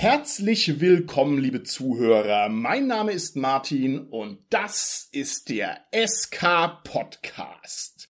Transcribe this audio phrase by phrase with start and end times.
[0.00, 2.48] Herzlich willkommen, liebe Zuhörer.
[2.48, 8.08] Mein Name ist Martin und das ist der SK Podcast.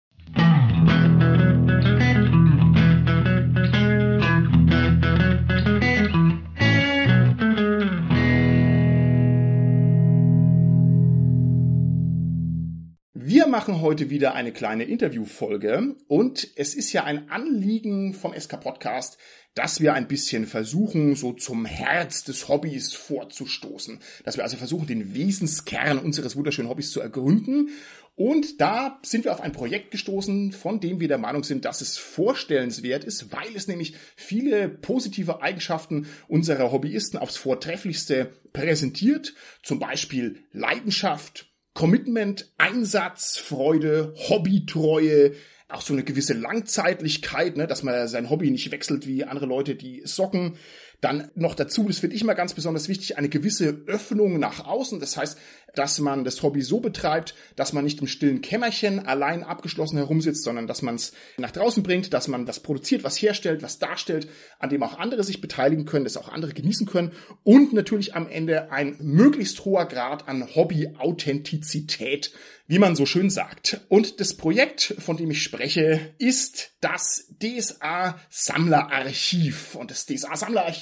[13.12, 18.60] Wir machen heute wieder eine kleine Interviewfolge und es ist ja ein Anliegen vom SK
[18.60, 19.18] Podcast,
[19.54, 23.98] dass wir ein bisschen versuchen, so zum Herz des Hobbys vorzustoßen.
[24.24, 27.70] Dass wir also versuchen, den Wesenskern unseres wunderschönen Hobbys zu ergründen.
[28.14, 31.80] Und da sind wir auf ein Projekt gestoßen, von dem wir der Meinung sind, dass
[31.80, 39.34] es vorstellenswert ist, weil es nämlich viele positive Eigenschaften unserer Hobbyisten aufs Vortrefflichste präsentiert.
[39.62, 45.32] Zum Beispiel Leidenschaft, Commitment, Einsatz, Freude, Hobbytreue,
[45.72, 49.74] auch so eine gewisse Langzeitlichkeit, ne, dass man sein Hobby nicht wechselt wie andere Leute,
[49.74, 50.56] die socken.
[51.00, 55.00] Dann noch dazu, das finde ich immer ganz besonders wichtig, eine gewisse Öffnung nach außen.
[55.00, 55.38] Das heißt,
[55.74, 60.42] dass man das Hobby so betreibt, dass man nicht im stillen Kämmerchen allein abgeschlossen herumsitzt,
[60.42, 64.28] sondern dass man es nach draußen bringt, dass man was produziert, was herstellt, was darstellt,
[64.58, 67.12] an dem auch andere sich beteiligen können, das auch andere genießen können
[67.44, 72.32] und natürlich am Ende ein möglichst hoher Grad an Hobby-Authentizität
[72.70, 73.80] wie man so schön sagt.
[73.88, 79.74] Und das Projekt, von dem ich spreche, ist das DSA Sammlerarchiv.
[79.74, 80.36] Und das DSA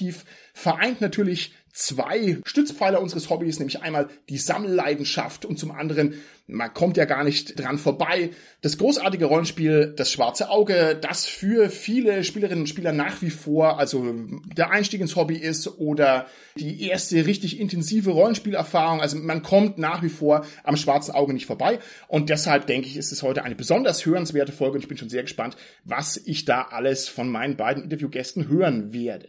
[0.08, 6.14] Sammlerarchiv vereint natürlich zwei Stützpfeiler unseres Hobbys, nämlich einmal die Sammelleidenschaft und zum anderen,
[6.50, 8.30] man kommt ja gar nicht dran vorbei,
[8.62, 13.78] das großartige Rollenspiel Das Schwarze Auge, das für viele Spielerinnen und Spieler nach wie vor
[13.78, 14.14] also
[14.56, 16.26] der Einstieg ins Hobby ist oder
[16.56, 19.00] die erste richtig intensive Rollenspielerfahrung.
[19.02, 22.96] Also man kommt nach wie vor am Schwarzen Auge nicht vorbei und deshalb denke ich,
[22.96, 26.46] ist es heute eine besonders hörenswerte Folge und ich bin schon sehr gespannt, was ich
[26.46, 29.28] da alles von meinen beiden Interviewgästen hören werde.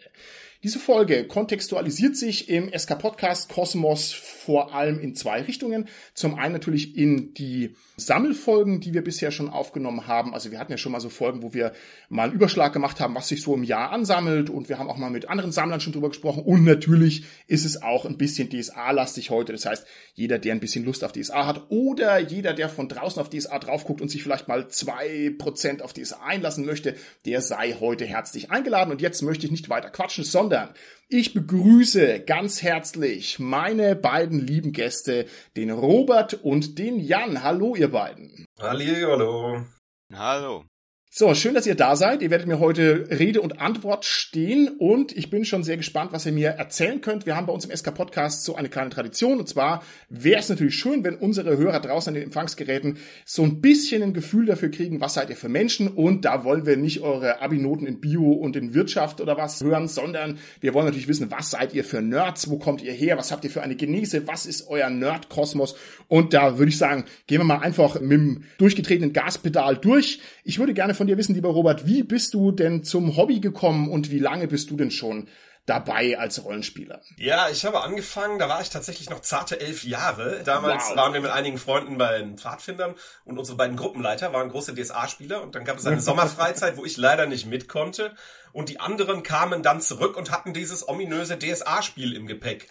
[0.62, 5.88] Diese Folge kontextualisiert sich im SK Podcast Kosmos vor allem in zwei Richtungen.
[6.14, 10.34] Zum einen natürlich in die Sammelfolgen, die wir bisher schon aufgenommen haben.
[10.34, 11.74] Also wir hatten ja schon mal so Folgen, wo wir
[12.10, 14.98] mal einen Überschlag gemacht haben, was sich so im Jahr ansammelt und wir haben auch
[14.98, 19.30] mal mit anderen Sammlern schon drüber gesprochen und natürlich ist es auch ein bisschen DSA-lastig
[19.30, 19.52] heute.
[19.52, 23.22] Das heißt, jeder, der ein bisschen Lust auf DSA hat oder jeder, der von draußen
[23.22, 26.96] auf DSA drauf guckt und sich vielleicht mal zwei Prozent auf DSA einlassen möchte,
[27.26, 30.70] der sei heute herzlich eingeladen und jetzt möchte ich nicht weiter quatschen, sondern
[31.12, 35.26] ich begrüße ganz herzlich meine beiden lieben Gäste,
[35.58, 37.44] den Robert und den Jan.
[37.44, 38.46] Hallo, ihr beiden.
[38.60, 39.66] Hallo.
[40.14, 40.66] Hallo.
[41.12, 42.22] So, schön, dass ihr da seid.
[42.22, 46.28] Ihr werdet mir heute Rede und Antwort stehen und ich bin schon sehr gespannt, was
[46.28, 47.26] ihr mir erzählen könnt.
[47.26, 50.50] Wir haben bei uns im SK Podcast so eine kleine Tradition und zwar wäre es
[50.50, 54.70] natürlich schön, wenn unsere Hörer draußen an den Empfangsgeräten so ein bisschen ein Gefühl dafür
[54.70, 58.32] kriegen, was seid ihr für Menschen und da wollen wir nicht eure Abi-Noten in Bio
[58.32, 62.04] und in Wirtschaft oder was hören, sondern wir wollen natürlich wissen, was seid ihr für
[62.04, 65.76] Nerds, wo kommt ihr her, was habt ihr für eine Genese, was ist euer Nerd-Kosmos
[66.08, 70.20] und da würde ich sagen, gehen wir mal einfach mit dem durchgetretenen Gaspedal durch.
[70.50, 73.88] Ich würde gerne von dir wissen, lieber Robert, wie bist du denn zum Hobby gekommen
[73.88, 75.28] und wie lange bist du denn schon
[75.68, 77.04] dabei als Rollenspieler?
[77.18, 80.42] Ja, ich habe angefangen, da war ich tatsächlich noch zarte elf Jahre.
[80.44, 80.96] Damals wow.
[80.96, 82.96] waren wir mit einigen Freunden bei den Pfadfindern
[83.26, 86.98] und unsere beiden Gruppenleiter waren große DSA-Spieler und dann gab es eine Sommerfreizeit, wo ich
[86.98, 88.16] leider nicht mit konnte
[88.52, 92.70] und die anderen kamen dann zurück und hatten dieses ominöse DSA-Spiel im Gepäck.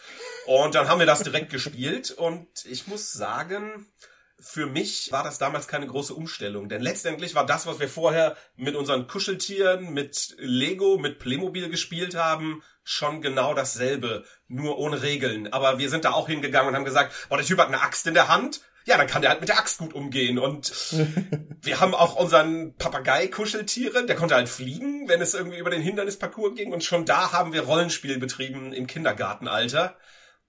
[0.48, 3.86] Und dann haben wir das direkt gespielt und ich muss sagen,
[4.50, 8.34] für mich war das damals keine große Umstellung, denn letztendlich war das, was wir vorher
[8.56, 15.52] mit unseren Kuscheltieren, mit Lego, mit Playmobil gespielt haben, schon genau dasselbe, nur ohne Regeln.
[15.52, 18.06] Aber wir sind da auch hingegangen und haben gesagt, oh, der Typ hat eine Axt
[18.06, 18.62] in der Hand.
[18.86, 20.38] Ja, dann kann der halt mit der Axt gut umgehen.
[20.38, 20.72] Und
[21.60, 26.54] wir haben auch unseren Papagei-Kuscheltiere, der konnte halt fliegen, wenn es irgendwie über den Hindernisparcours
[26.54, 26.72] ging.
[26.72, 29.94] Und schon da haben wir Rollenspiel betrieben im Kindergartenalter.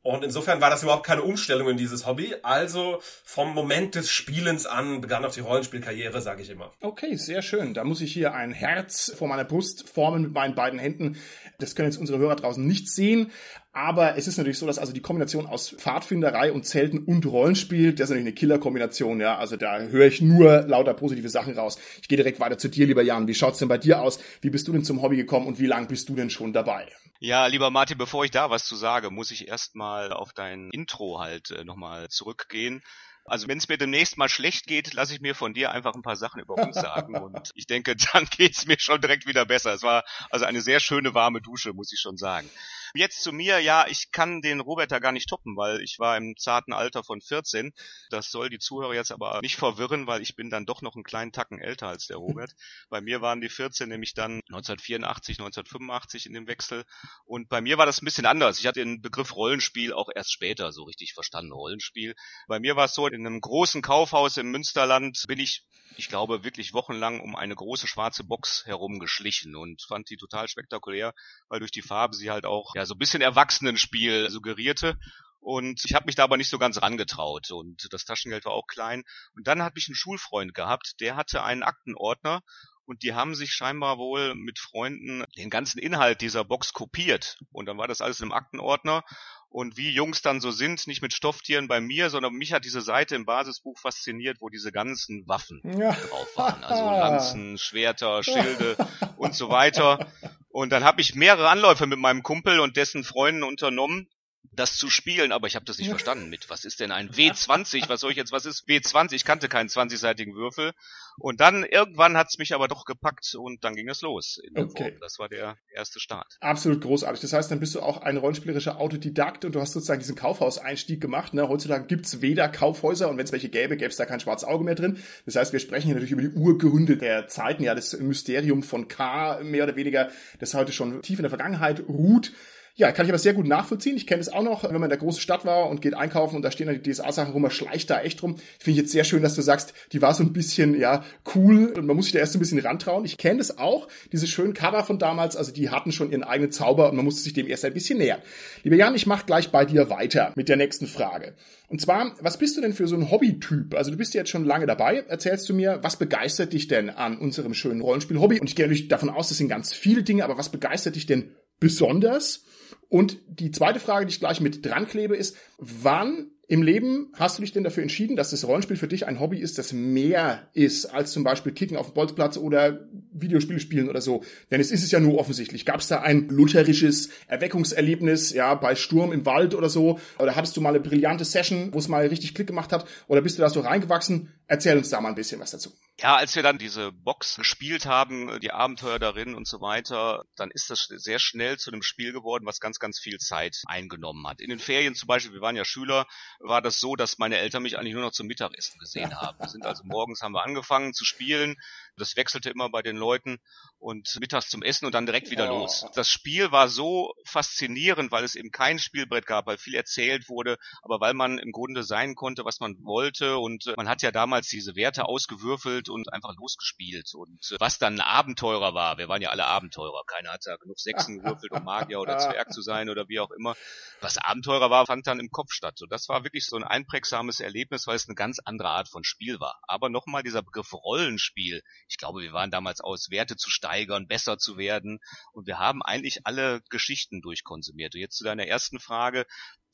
[0.02, 2.34] Und insofern war das überhaupt keine Umstellung in dieses Hobby.
[2.42, 6.72] Also vom Moment des Spielens an begann auch die Rollenspielkarriere, sage ich immer.
[6.80, 7.74] Okay, sehr schön.
[7.74, 11.18] Da muss ich hier ein Herz vor meiner Brust formen mit meinen beiden Händen.
[11.60, 13.32] Das können jetzt unsere Hörer draußen nicht sehen.
[13.72, 17.94] Aber es ist natürlich so, dass also die Kombination aus Pfadfinderei und Zelten und Rollenspiel,
[17.94, 19.38] das ist natürlich eine Killer-Kombination, ja.
[19.38, 21.78] Also da höre ich nur lauter positive Sachen raus.
[22.02, 23.28] Ich gehe direkt weiter zu dir, lieber Jan.
[23.28, 24.20] Wie schaut's denn bei dir aus?
[24.42, 26.90] Wie bist du denn zum Hobby gekommen und wie lang bist du denn schon dabei?
[27.20, 31.20] Ja, lieber Martin, bevor ich da was zu sage, muss ich erstmal auf dein Intro
[31.20, 32.82] halt äh, nochmal zurückgehen.
[33.26, 36.02] Also wenn es mir demnächst mal schlecht geht, lasse ich mir von dir einfach ein
[36.02, 39.74] paar Sachen über uns sagen und ich denke, dann geht's mir schon direkt wieder besser.
[39.74, 42.50] Es war also eine sehr schöne warme Dusche, muss ich schon sagen.
[42.94, 46.18] Jetzt zu mir, ja, ich kann den Robert da gar nicht toppen, weil ich war
[46.18, 47.72] im zarten Alter von 14.
[48.10, 51.04] Das soll die Zuhörer jetzt aber nicht verwirren, weil ich bin dann doch noch einen
[51.04, 52.52] kleinen Tacken älter als der Robert.
[52.90, 56.86] bei mir waren die 14 nämlich dann 1984, 1985 in dem Wechsel.
[57.26, 58.60] Und bei mir war das ein bisschen anders.
[58.60, 62.16] Ich hatte den Begriff Rollenspiel auch erst später so richtig verstanden, Rollenspiel.
[62.48, 65.66] Bei mir war es so, in einem großen Kaufhaus im Münsterland bin ich,
[65.98, 71.14] ich glaube, wirklich wochenlang um eine große schwarze Box herumgeschlichen und fand die total spektakulär,
[71.48, 74.98] weil durch die Farbe sie halt auch ja so ein bisschen Erwachsenenspiel suggerierte.
[75.42, 78.68] Und ich habe mich da aber nicht so ganz rangetraut und das Taschengeld war auch
[78.68, 79.04] klein.
[79.36, 82.42] Und dann hatte ich einen Schulfreund gehabt, der hatte einen Aktenordner
[82.90, 87.38] und die haben sich scheinbar wohl mit Freunden den ganzen Inhalt dieser Box kopiert.
[87.52, 89.04] Und dann war das alles in einem Aktenordner
[89.48, 92.82] und wie Jungs dann so sind, nicht mit Stofftieren bei mir, sondern mich hat diese
[92.82, 95.92] Seite im Basisbuch fasziniert, wo diese ganzen Waffen ja.
[95.92, 96.64] drauf waren.
[96.64, 98.76] Also Lanzen, Schwerter, Schilde
[99.18, 100.08] und so weiter.
[100.50, 104.10] Und dann habe ich mehrere Anläufe mit meinem Kumpel und dessen Freunden unternommen,
[104.52, 107.88] das zu spielen, aber ich habe das nicht verstanden mit, was ist denn ein W20,
[107.88, 110.74] was soll ich jetzt, was ist W20, ich kannte keinen 20-seitigen Würfel
[111.18, 114.42] und dann irgendwann hat's mich aber doch gepackt und dann ging es los.
[114.56, 114.92] okay.
[114.92, 115.02] Form.
[115.02, 116.38] Das war der erste Start.
[116.40, 117.22] Absolut großartig.
[117.22, 121.02] Das heißt, dann bist du auch ein rollenspielerischer Autodidakt und du hast sozusagen diesen Kaufhauseinstieg
[121.02, 121.34] gemacht.
[121.34, 121.48] Ne?
[121.48, 124.64] Heutzutage gibt's weder Kaufhäuser und wenn es welche gäbe, gäbe es da kein schwarzes Auge
[124.64, 125.02] mehr drin.
[125.26, 128.88] Das heißt, wir sprechen hier natürlich über die Urgründe der Zeiten, ja, das Mysterium von
[128.88, 130.10] K mehr oder weniger,
[130.40, 132.32] das heute schon tief in der Vergangenheit ruht.
[132.80, 133.98] Ja, kann ich aber sehr gut nachvollziehen.
[133.98, 136.38] Ich kenne es auch noch, wenn man in der großen Stadt war und geht einkaufen
[136.38, 138.38] und da stehen dann die DSA-Sachen rum, man schleicht da echt rum.
[138.58, 141.04] Finde ich jetzt sehr schön, dass du sagst, die war so ein bisschen, ja,
[141.36, 143.04] cool und man muss sich da erst ein bisschen rantrauen.
[143.04, 146.54] Ich kenne das auch, diese schönen Cover von damals, also die hatten schon ihren eigenen
[146.54, 148.22] Zauber und man musste sich dem erst ein bisschen nähern.
[148.64, 151.34] Lieber Jan, ich mache gleich bei dir weiter mit der nächsten Frage.
[151.68, 153.76] Und zwar, was bist du denn für so ein Hobbytyp?
[153.76, 155.04] Also du bist jetzt schon lange dabei.
[155.06, 158.40] Erzählst du mir, was begeistert dich denn an unserem schönen Rollenspiel-Hobby?
[158.40, 161.08] Und ich gehe natürlich davon aus, das sind ganz viele Dinge, aber was begeistert dich
[161.08, 162.46] denn besonders?
[162.90, 167.38] Und die zweite Frage, die ich gleich mit dran klebe, ist, wann im Leben hast
[167.38, 170.48] du dich denn dafür entschieden, dass das Rollenspiel für dich ein Hobby ist, das mehr
[170.54, 174.24] ist als zum Beispiel Kicken auf dem Bolzplatz oder Videospiele spielen oder so?
[174.50, 175.64] Denn es ist es ja nur offensichtlich.
[175.64, 180.00] Gab es da ein lutherisches Erweckungserlebnis, ja, bei Sturm im Wald oder so?
[180.18, 182.88] Oder hattest du mal eine brillante Session, wo es mal richtig Klick gemacht hat?
[183.08, 184.30] Oder bist du da so reingewachsen?
[184.48, 185.70] Erzähl uns da mal ein bisschen was dazu.
[186.02, 190.50] Ja, als wir dann diese Box gespielt haben, die Abenteuer darin und so weiter, dann
[190.50, 194.40] ist das sehr schnell zu einem Spiel geworden, was ganz, ganz viel Zeit eingenommen hat.
[194.40, 196.08] In den Ferien zum Beispiel, wir waren ja Schüler,
[196.40, 199.40] war das so, dass meine Eltern mich eigentlich nur noch zum Mittagessen gesehen haben.
[199.40, 201.58] Wir sind also morgens haben wir angefangen zu spielen,
[202.00, 203.40] das wechselte immer bei den Leuten
[203.78, 205.60] und mittags zum Essen und dann direkt wieder oh.
[205.60, 205.86] los.
[205.96, 210.58] Das Spiel war so faszinierend, weil es eben kein Spielbrett gab, weil viel erzählt wurde,
[210.82, 214.12] aber weil man im Grunde sein konnte, was man wollte und äh, man hat ja
[214.12, 219.08] damals diese Werte ausgewürfelt und einfach losgespielt und äh, was dann ein Abenteurer war, wir
[219.08, 222.62] waren ja alle Abenteurer, keiner hat da genug Sechsen gewürfelt, um Magier oder Zwerg zu
[222.62, 223.56] sein oder wie auch immer.
[224.02, 227.40] Was Abenteurer war, fand dann im Kopf statt und das war wirklich so ein einprägsames
[227.40, 229.60] Erlebnis, weil es eine ganz andere Art von Spiel war.
[229.68, 234.38] Aber nochmal dieser Begriff Rollenspiel, ich glaube, wir waren damals aus, Werte zu steigern, besser
[234.38, 235.00] zu werden.
[235.34, 237.96] Und wir haben eigentlich alle Geschichten durchkonsumiert.
[237.96, 239.26] Und jetzt zu deiner ersten Frage.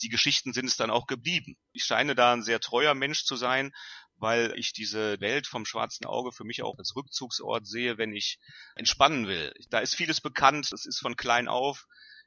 [0.02, 1.58] Die Geschichten sind es dann auch geblieben.
[1.72, 3.74] Ich scheine da ein sehr treuer Mensch zu sein,
[4.18, 8.40] weil ich diese Welt vom schwarzen Auge für mich auch als Rückzugsort sehe, wenn ich
[8.76, 9.54] entspannen will.
[9.70, 11.86] Da ist vieles bekannt, es ist von klein auf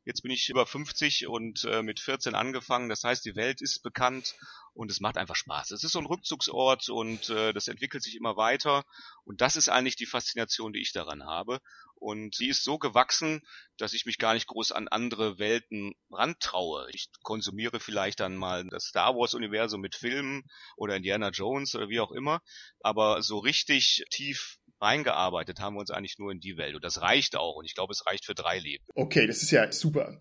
[0.09, 2.89] Jetzt bin ich über 50 und äh, mit 14 angefangen.
[2.89, 4.37] Das heißt, die Welt ist bekannt
[4.73, 5.71] und es macht einfach Spaß.
[5.73, 8.85] Es ist so ein Rückzugsort und äh, das entwickelt sich immer weiter.
[9.25, 11.61] Und das ist eigentlich die Faszination, die ich daran habe.
[11.95, 13.43] Und die ist so gewachsen,
[13.77, 16.89] dass ich mich gar nicht groß an andere Welten rantraue.
[16.95, 20.45] Ich konsumiere vielleicht dann mal das Star Wars-Universum mit Filmen
[20.79, 22.41] oder Indiana Jones oder wie auch immer.
[22.81, 26.75] Aber so richtig tief reingearbeitet haben wir uns eigentlich nur in die Welt.
[26.75, 27.57] Und das reicht auch.
[27.57, 28.85] Und ich glaube, es reicht für drei Leben.
[28.95, 30.21] Okay, das ist ja super.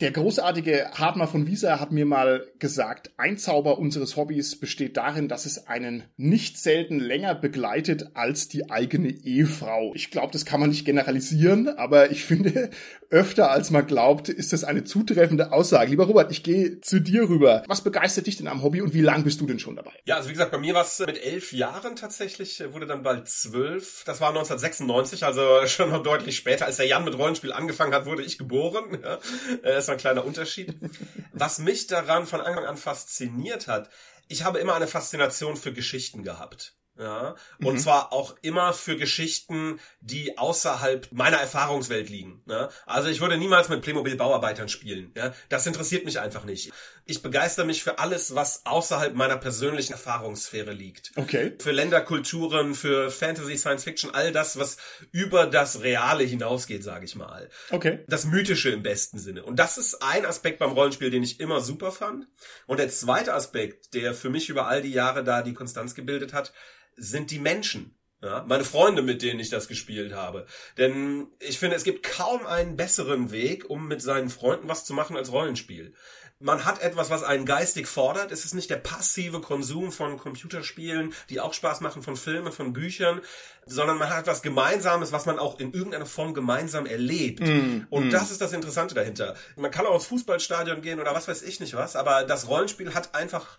[0.00, 5.26] Der großartige Hartmar von Wieser hat mir mal gesagt, ein Zauber unseres Hobbys besteht darin,
[5.26, 9.92] dass es einen nicht selten länger begleitet als die eigene Ehefrau.
[9.96, 12.70] Ich glaube, das kann man nicht generalisieren, aber ich finde,
[13.10, 15.90] öfter als man glaubt, ist das eine zutreffende Aussage.
[15.90, 17.64] Lieber Robert, ich gehe zu dir rüber.
[17.66, 19.90] Was begeistert dich denn am Hobby und wie lang bist du denn schon dabei?
[20.04, 23.28] Ja, also wie gesagt, bei mir war es mit elf Jahren tatsächlich, wurde dann bald
[23.28, 24.04] zwölf.
[24.06, 26.66] Das war 1996, also schon noch deutlich später.
[26.66, 28.98] Als der Jan mit Rollenspiel angefangen hat, wurde ich geboren.
[29.62, 30.76] Äh, ist ein kleiner Unterschied.
[31.32, 33.90] Was mich daran von Anfang an fasziniert hat,
[34.28, 36.77] ich habe immer eine Faszination für Geschichten gehabt.
[36.98, 37.78] Ja, und mhm.
[37.78, 42.42] zwar auch immer für Geschichten, die außerhalb meiner Erfahrungswelt liegen.
[42.44, 42.68] Ne?
[42.86, 45.12] Also ich würde niemals mit Playmobil Bauarbeitern spielen.
[45.16, 45.32] Ja?
[45.48, 46.72] Das interessiert mich einfach nicht.
[47.04, 51.12] Ich begeister mich für alles, was außerhalb meiner persönlichen Erfahrungssphäre liegt.
[51.14, 51.54] Okay.
[51.60, 54.76] Für Länderkulturen, für Fantasy, Science Fiction, all das, was
[55.12, 57.48] über das Reale hinausgeht, sage ich mal.
[57.70, 58.00] Okay.
[58.08, 59.44] Das Mythische im besten Sinne.
[59.44, 62.26] Und das ist ein Aspekt beim Rollenspiel, den ich immer super fand.
[62.66, 66.32] Und der zweite Aspekt, der für mich über all die Jahre da die Konstanz gebildet
[66.32, 66.52] hat,
[66.98, 67.94] sind die Menschen.
[68.20, 70.44] Ja, meine Freunde, mit denen ich das gespielt habe.
[70.76, 74.92] Denn ich finde, es gibt kaum einen besseren Weg, um mit seinen Freunden was zu
[74.92, 75.94] machen als Rollenspiel.
[76.40, 78.30] Man hat etwas, was einen geistig fordert.
[78.30, 82.72] Es ist nicht der passive Konsum von Computerspielen, die auch Spaß machen, von Filmen, von
[82.72, 83.20] Büchern,
[83.66, 87.40] sondern man hat etwas Gemeinsames, was man auch in irgendeiner Form gemeinsam erlebt.
[87.40, 88.10] Mm, Und mm.
[88.10, 89.34] das ist das Interessante dahinter.
[89.56, 92.94] Man kann auch ins Fußballstadion gehen oder was weiß ich nicht was, aber das Rollenspiel
[92.94, 93.58] hat einfach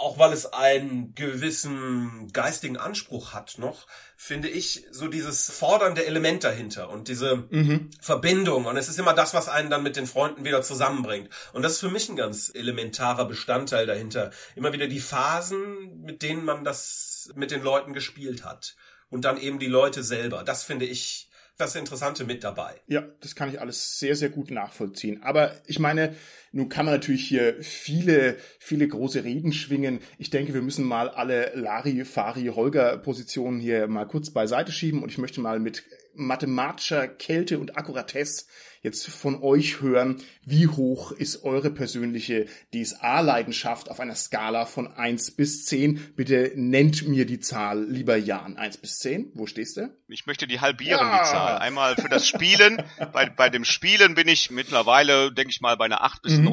[0.00, 6.44] auch weil es einen gewissen geistigen Anspruch hat noch, finde ich so dieses fordernde Element
[6.44, 7.90] dahinter und diese mhm.
[8.00, 8.66] Verbindung.
[8.66, 11.30] Und es ist immer das, was einen dann mit den Freunden wieder zusammenbringt.
[11.52, 14.30] Und das ist für mich ein ganz elementarer Bestandteil dahinter.
[14.56, 18.76] Immer wieder die Phasen, mit denen man das mit den Leuten gespielt hat.
[19.08, 20.44] Und dann eben die Leute selber.
[20.44, 21.29] Das finde ich
[21.60, 22.74] das Interessante mit dabei.
[22.86, 25.22] Ja, das kann ich alles sehr, sehr gut nachvollziehen.
[25.22, 26.14] Aber ich meine,
[26.52, 30.00] nun kann man natürlich hier viele, viele große Reden schwingen.
[30.18, 35.02] Ich denke, wir müssen mal alle Lari, Fari, Holger Positionen hier mal kurz beiseite schieben
[35.02, 35.84] und ich möchte mal mit
[36.20, 38.46] mathematischer Kälte und Akkuratesse
[38.82, 45.32] jetzt von euch hören, wie hoch ist eure persönliche DSA-Leidenschaft auf einer Skala von 1
[45.32, 46.14] bis 10?
[46.16, 48.56] Bitte nennt mir die Zahl, lieber Jan.
[48.56, 49.94] 1 bis 10, wo stehst du?
[50.08, 51.22] Ich möchte die halbieren, ja.
[51.22, 51.58] die Zahl.
[51.58, 52.82] Einmal für das Spielen.
[53.12, 56.44] bei, bei dem Spielen bin ich mittlerweile, denke ich mal, bei einer 8 bis mhm.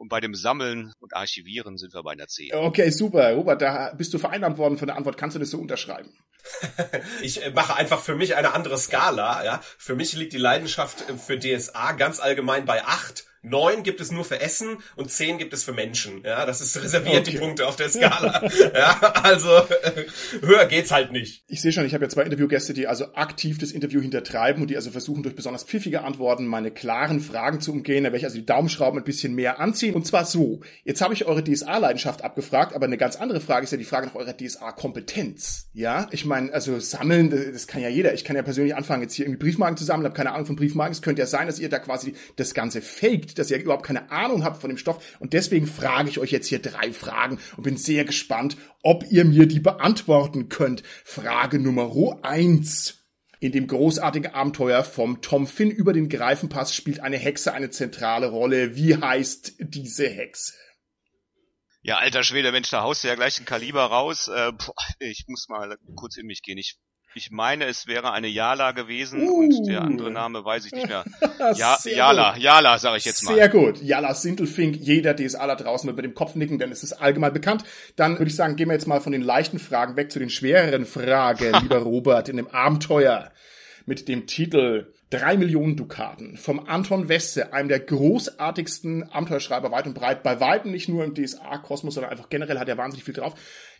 [0.00, 2.54] 9 und bei dem Sammeln und Archivieren sind wir bei einer 10.
[2.54, 3.32] Okay, super.
[3.34, 5.18] Robert, da bist du vereinnahmt worden von der Antwort.
[5.18, 6.10] Kannst du das so unterschreiben?
[7.22, 9.44] ich äh, mache einfach für mich eine andere Skala.
[9.44, 14.00] Ja, Für mich liegt die Leidenschaft äh, für DSA ganz allgemein bei 8 Neun gibt
[14.02, 16.22] es nur für Essen und zehn gibt es für Menschen.
[16.24, 17.30] Ja, das ist reserviert okay.
[17.30, 18.46] die Punkte auf der Skala.
[18.74, 20.04] ja, also äh,
[20.42, 21.44] höher geht's halt nicht.
[21.48, 24.68] Ich sehe schon, ich habe ja zwei Interviewgäste, die also aktiv das Interview hintertreiben und
[24.68, 28.04] die also versuchen durch besonders pfiffige Antworten meine klaren Fragen zu umgehen.
[28.04, 29.94] Da werde ich also die Daumenschrauben ein bisschen mehr anziehen.
[29.94, 30.60] Und zwar so.
[30.84, 34.08] Jetzt habe ich eure DSA-Leidenschaft abgefragt, aber eine ganz andere Frage ist ja die Frage
[34.08, 35.70] nach eurer DSA-Kompetenz.
[35.72, 38.12] Ja, ich meine, also sammeln, das kann ja jeder.
[38.12, 40.56] Ich kann ja persönlich anfangen, jetzt hier irgendwie Briefmarken zu sammeln, habe keine Ahnung von
[40.56, 40.92] Briefmarken.
[40.92, 44.10] Es könnte ja sein, dass ihr da quasi das Ganze faked dass ihr überhaupt keine
[44.10, 45.16] Ahnung habt von dem Stoff.
[45.18, 49.24] Und deswegen frage ich euch jetzt hier drei Fragen und bin sehr gespannt, ob ihr
[49.24, 50.82] mir die beantworten könnt.
[51.04, 51.90] Frage Nummer
[52.22, 52.96] eins.
[53.40, 58.28] In dem großartigen Abenteuer vom Tom Finn über den Greifenpass spielt eine Hexe eine zentrale
[58.28, 58.76] Rolle.
[58.76, 60.52] Wie heißt diese Hexe?
[61.82, 64.28] Ja, alter Schwede, Mensch, da haust du ja gleich ein Kaliber raus.
[64.28, 66.58] Äh, boah, ich muss mal kurz in mich gehen.
[66.58, 66.76] Ich
[67.14, 69.40] ich meine, es wäre eine Jala gewesen uh.
[69.40, 71.04] und der andere Name weiß ich nicht mehr.
[71.56, 72.42] Ja, Jala, gut.
[72.42, 73.34] Jala, sage ich jetzt mal.
[73.34, 73.80] Sehr gut.
[73.82, 77.32] Jala Sintelfink, jeder DSA da draußen wird mit dem Kopf nicken, denn es ist allgemein
[77.32, 77.64] bekannt.
[77.96, 80.28] Dann würde ich sagen, gehen wir jetzt mal von den leichten Fragen weg zu den
[80.28, 83.32] schwereren Fragen, lieber Robert, in dem Abenteuer
[83.86, 89.94] mit dem Titel Drei Millionen Dukaten vom Anton Weste, einem der großartigsten Abenteuerschreiber weit und
[89.94, 93.34] breit, bei weitem nicht nur im DSA-Kosmos, sondern einfach generell hat er wahnsinnig viel drauf,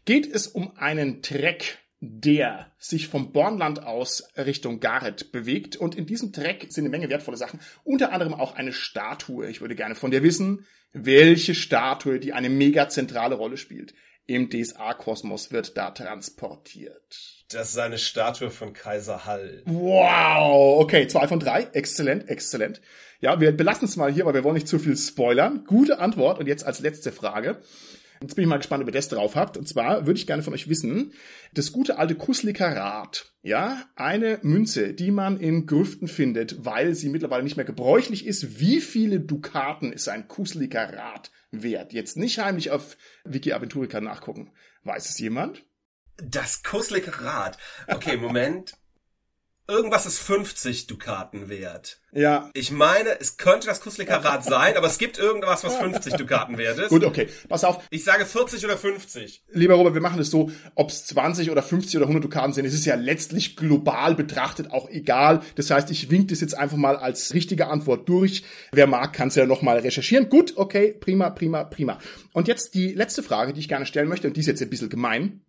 [0.05, 5.77] geht es um einen Trek der sich vom Bornland aus Richtung Gareth bewegt.
[5.77, 9.49] Und in diesem Track sind eine Menge wertvolle Sachen, unter anderem auch eine Statue.
[9.49, 13.95] Ich würde gerne von dir wissen, welche Statue, die eine mega zentrale Rolle spielt,
[14.27, 17.45] im DSA-Kosmos wird da transportiert.
[17.51, 19.63] Das ist eine Statue von Kaiser Hall.
[19.67, 21.65] Wow, okay, zwei von drei.
[21.73, 22.81] Exzellent, exzellent.
[23.21, 25.65] Ja, wir belassen es mal hier, weil wir wollen nicht zu viel spoilern.
[25.67, 26.39] Gute Antwort.
[26.39, 27.61] Und jetzt als letzte Frage.
[28.23, 29.57] Jetzt bin ich mal gespannt, ob ihr das drauf habt.
[29.57, 31.15] Und zwar würde ich gerne von euch wissen,
[31.55, 37.09] das gute alte Kusliker Rad, ja, eine Münze, die man in Grüften findet, weil sie
[37.09, 38.61] mittlerweile nicht mehr gebräuchlich ist.
[38.61, 41.95] Wie viele Dukaten ist ein Kusliker Rad wert?
[41.95, 44.53] Jetzt nicht heimlich auf Wiki Aventurica nachgucken.
[44.85, 45.65] Weiß es jemand?
[46.23, 47.57] Das Kusliker Rad.
[47.87, 48.75] Okay, Moment.
[49.71, 52.01] Irgendwas ist 50 Dukaten wert.
[52.13, 52.51] Ja.
[52.55, 56.79] Ich meine, es könnte das Kusliker-Rad sein, aber es gibt irgendwas, was 50 Dukaten wert
[56.79, 56.89] ist.
[56.89, 57.29] Gut, okay.
[57.49, 57.81] Pass auf.
[57.91, 59.45] Ich sage 40 oder 50.
[59.53, 62.65] Lieber Robert, wir machen es so, ob es 20 oder 50 oder 100 Dukaten sind,
[62.65, 65.41] es ist ja letztlich global betrachtet auch egal.
[65.55, 68.43] Das heißt, ich wink das jetzt einfach mal als richtige Antwort durch.
[68.73, 70.29] Wer mag, kann es ja nochmal recherchieren.
[70.29, 71.99] Gut, okay, prima, prima, prima.
[72.33, 74.71] Und jetzt die letzte Frage, die ich gerne stellen möchte, und die ist jetzt ein
[74.71, 75.43] bisschen gemein.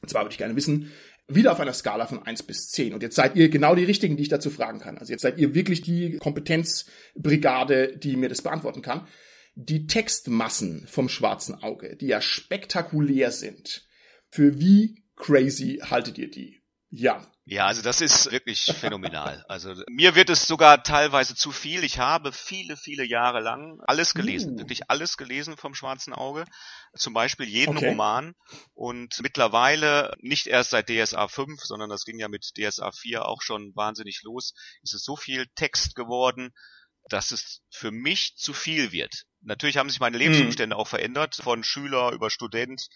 [0.00, 0.92] Und zwar würde ich gerne wissen,
[1.28, 2.94] wieder auf einer Skala von eins bis zehn.
[2.94, 4.98] Und jetzt seid ihr genau die Richtigen, die ich dazu fragen kann.
[4.98, 9.06] Also jetzt seid ihr wirklich die Kompetenzbrigade, die mir das beantworten kann.
[9.54, 13.86] Die Textmassen vom schwarzen Auge, die ja spektakulär sind,
[14.30, 16.57] für wie crazy haltet ihr die?
[16.90, 17.26] Ja.
[17.44, 19.44] Ja, also das ist wirklich phänomenal.
[19.48, 21.82] Also mir wird es sogar teilweise zu viel.
[21.82, 24.58] Ich habe viele, viele Jahre lang alles gelesen, uh.
[24.58, 26.44] wirklich alles gelesen vom Schwarzen Auge.
[26.94, 27.88] Zum Beispiel jeden okay.
[27.88, 28.34] Roman.
[28.74, 33.40] Und mittlerweile, nicht erst seit DSA 5, sondern das ging ja mit DSA 4 auch
[33.42, 34.52] schon wahnsinnig los,
[34.82, 36.52] ist es so viel Text geworden,
[37.08, 39.24] dass es für mich zu viel wird.
[39.40, 40.22] Natürlich haben sich meine mhm.
[40.22, 40.78] Lebensumstände mm.
[40.78, 42.88] auch verändert, von Schüler über Student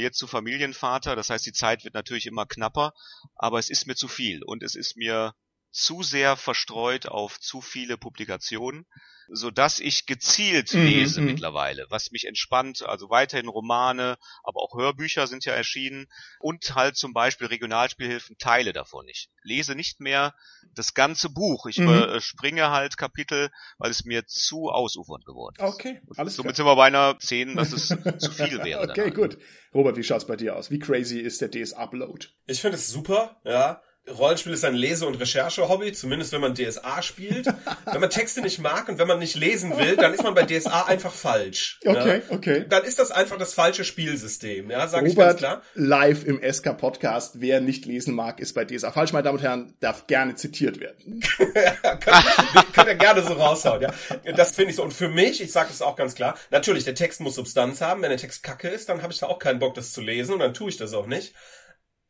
[0.00, 1.16] jetzt zu Familienvater.
[1.16, 2.92] Das heißt, die Zeit wird natürlich immer knapper,
[3.34, 5.34] aber es ist mir zu viel und es ist mir
[5.76, 8.86] zu sehr verstreut auf zu viele Publikationen
[9.28, 11.26] so dass ich gezielt mhm, lese mhm.
[11.26, 12.84] mittlerweile, was mich entspannt.
[12.86, 16.06] Also weiterhin Romane, aber auch Hörbücher sind ja erschienen
[16.38, 19.08] und halt zum Beispiel Regionalspielhilfen Teile davon.
[19.08, 20.34] Ich lese nicht mehr
[20.74, 21.66] das ganze Buch.
[21.66, 22.20] Ich mhm.
[22.20, 25.64] springe halt Kapitel, weil es mir zu ausufernd geworden ist.
[25.64, 26.56] Okay, alles Somit klar.
[26.56, 28.82] sind wir bei einer 10, dass es zu viel wäre.
[28.82, 29.14] Okay, danach.
[29.14, 29.38] gut.
[29.74, 30.70] Robert, wie schaut's bei dir aus?
[30.70, 32.28] Wie crazy ist der DS-Upload?
[32.46, 33.82] Ich finde es super, ja.
[34.08, 37.46] Rollenspiel ist ein Lese- und Recherche-Hobby, zumindest wenn man DSA spielt.
[37.84, 40.44] wenn man Texte nicht mag und wenn man nicht lesen will, dann ist man bei
[40.44, 41.80] DSA einfach falsch.
[41.84, 42.34] Okay, ja?
[42.36, 42.64] okay.
[42.68, 45.62] Dann ist das einfach das falsche Spielsystem, ja, sag Robert, ich ganz klar.
[45.74, 49.12] live im SK-Podcast, wer nicht lesen mag, ist bei DSA falsch.
[49.12, 51.20] Meine Damen und Herren, darf gerne zitiert werden.
[51.54, 53.92] ja, könnt, könnt ihr gerne so raushauen, ja.
[54.36, 54.84] Das finde ich so.
[54.84, 58.02] Und für mich, ich sage es auch ganz klar, natürlich, der Text muss Substanz haben.
[58.02, 60.32] Wenn der Text kacke ist, dann habe ich da auch keinen Bock, das zu lesen
[60.34, 61.34] und dann tue ich das auch nicht.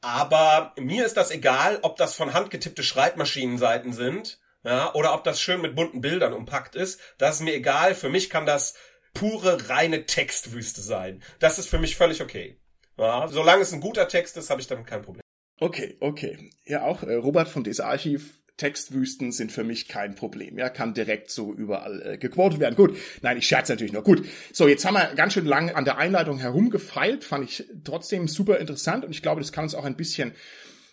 [0.01, 5.41] Aber mir ist das egal, ob das von handgetippte Schreibmaschinenseiten sind, ja, oder ob das
[5.41, 7.01] schön mit bunten Bildern umpackt ist.
[7.19, 7.95] Das ist mir egal.
[7.95, 8.75] Für mich kann das
[9.15, 11.23] pure, reine Textwüste sein.
[11.39, 12.61] Das ist für mich völlig okay.
[12.99, 15.23] Ja, solange es ein guter Text ist, habe ich damit kein Problem.
[15.61, 16.51] Okay, okay.
[16.65, 20.59] Ja, auch äh, Robert von DS Archiv Textwüsten sind für mich kein Problem.
[20.59, 22.75] Ja, kann direkt so überall äh, gequotet werden.
[22.75, 24.03] Gut, nein, ich scherze natürlich nur.
[24.03, 27.25] Gut, so jetzt haben wir ganz schön lange an der Einleitung herumgefeilt.
[27.25, 30.33] Fand ich trotzdem super interessant und ich glaube, das kann uns auch ein bisschen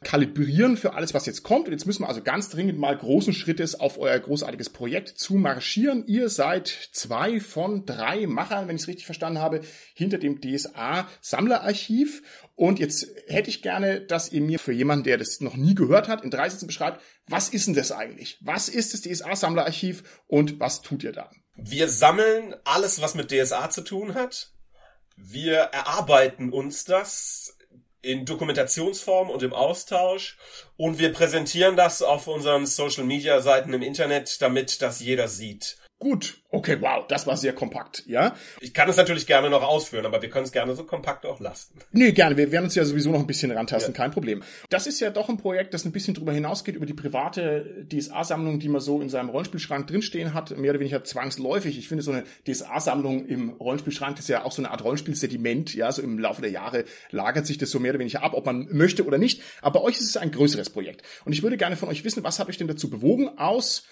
[0.03, 1.67] kalibrieren für alles, was jetzt kommt.
[1.67, 5.35] Und jetzt müssen wir also ganz dringend mal großen Schrittes auf euer großartiges Projekt zu
[5.35, 6.05] marschieren.
[6.07, 9.61] Ihr seid zwei von drei Machern, wenn ich es richtig verstanden habe,
[9.93, 12.21] hinter dem DSA Sammlerarchiv.
[12.55, 16.07] Und jetzt hätte ich gerne, dass ihr mir für jemanden, der das noch nie gehört
[16.07, 18.37] hat, in drei Sätzen beschreibt, was ist denn das eigentlich?
[18.41, 21.31] Was ist das DSA Sammlerarchiv und was tut ihr da?
[21.55, 24.51] Wir sammeln alles, was mit DSA zu tun hat.
[25.15, 27.57] Wir erarbeiten uns das
[28.03, 30.37] in Dokumentationsform und im Austausch
[30.77, 35.77] und wir präsentieren das auf unseren Social Media Seiten im Internet, damit das jeder sieht.
[35.99, 38.35] Gut, okay, wow, das war sehr kompakt, ja.
[38.59, 41.39] Ich kann es natürlich gerne noch ausführen, aber wir können es gerne so kompakt auch
[41.39, 41.79] lassen.
[41.93, 43.97] Nee, gerne, wir werden uns ja sowieso noch ein bisschen rantasten, ja.
[43.97, 44.43] kein Problem.
[44.69, 48.59] Das ist ja doch ein Projekt, das ein bisschen drüber hinausgeht, über die private DSA-Sammlung,
[48.59, 51.77] die man so in seinem Rollenspielschrank drinstehen hat, mehr oder weniger zwangsläufig.
[51.77, 55.89] Ich finde, so eine DSA-Sammlung im Rollenspielschrank ist ja auch so eine Art Rollenspielsediment, ja,
[55.91, 58.67] so im Laufe der Jahre lagert sich das so mehr oder weniger ab, ob man
[58.71, 59.41] möchte oder nicht.
[59.61, 61.03] Aber bei euch ist es ein größeres Projekt.
[61.23, 63.85] Und ich würde gerne von euch wissen, was habe ich denn dazu bewogen, aus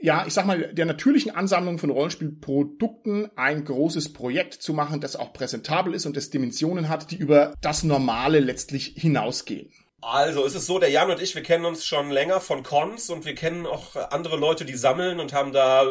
[0.00, 5.16] ja, ich sag mal, der natürlichen Ansammlung von Rollenspielprodukten ein großes Projekt zu machen, das
[5.16, 9.72] auch präsentabel ist und das Dimensionen hat, die über das Normale letztlich hinausgehen.
[10.02, 13.08] Also es ist so, der Jan und ich, wir kennen uns schon länger von Cons
[13.08, 15.90] und wir kennen auch andere Leute, die sammeln und haben da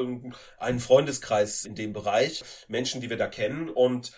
[0.60, 4.12] einen Freundeskreis in dem Bereich, Menschen, die wir da kennen und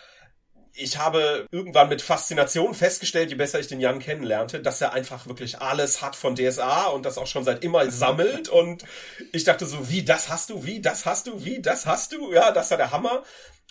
[0.78, 5.26] ich habe irgendwann mit Faszination festgestellt, je besser ich den Jan kennenlernte, dass er einfach
[5.28, 8.50] wirklich alles hat von DSA und das auch schon seit immer sammelt.
[8.50, 8.84] Und
[9.32, 12.34] ich dachte so, wie, das hast du, wie, das hast du, wie, das hast du?
[12.34, 13.24] Ja, das war der Hammer.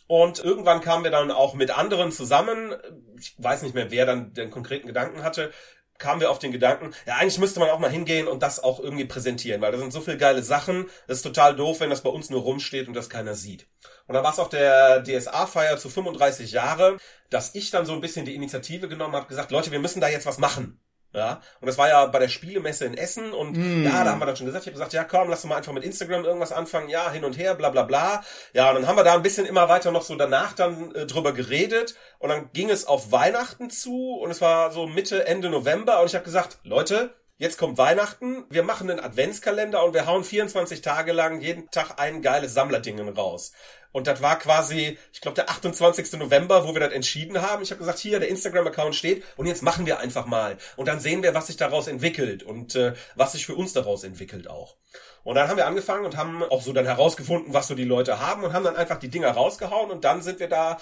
[0.06, 2.74] Und irgendwann kamen wir dann auch mit anderen zusammen.
[3.18, 5.52] Ich weiß nicht mehr, wer dann den konkreten Gedanken hatte
[5.98, 8.80] kamen wir auf den Gedanken, ja, eigentlich müsste man auch mal hingehen und das auch
[8.80, 10.86] irgendwie präsentieren, weil da sind so viele geile Sachen.
[11.06, 13.68] Das ist total doof, wenn das bei uns nur rumsteht und das keiner sieht.
[14.06, 16.98] Und dann war es auf der DSA-Feier zu 35 Jahre,
[17.30, 20.08] dass ich dann so ein bisschen die Initiative genommen habe, gesagt, Leute, wir müssen da
[20.08, 20.80] jetzt was machen.
[21.14, 23.84] Ja, und das war ja bei der Spielemesse in Essen und mm.
[23.84, 25.56] ja, da haben wir dann schon gesagt, ich habe gesagt, ja komm, lass uns mal
[25.58, 28.24] einfach mit Instagram irgendwas anfangen, ja, hin und her, bla bla bla.
[28.52, 31.06] Ja, und dann haben wir da ein bisschen immer weiter noch so danach dann äh,
[31.06, 35.50] drüber geredet und dann ging es auf Weihnachten zu und es war so Mitte, Ende
[35.50, 40.06] November und ich habe gesagt, Leute, Jetzt kommt Weihnachten, wir machen einen Adventskalender und wir
[40.06, 43.50] hauen 24 Tage lang jeden Tag ein geiles Sammlerdingen raus.
[43.94, 46.14] Und das war quasi, ich glaube, der 28.
[46.14, 47.62] November, wo wir das entschieden haben.
[47.62, 50.58] Ich habe gesagt, hier, der Instagram-Account steht und jetzt machen wir einfach mal.
[50.74, 54.02] Und dann sehen wir, was sich daraus entwickelt und äh, was sich für uns daraus
[54.02, 54.74] entwickelt auch.
[55.22, 58.18] Und dann haben wir angefangen und haben auch so dann herausgefunden, was so die Leute
[58.18, 60.78] haben und haben dann einfach die Dinger rausgehauen und dann sind wir da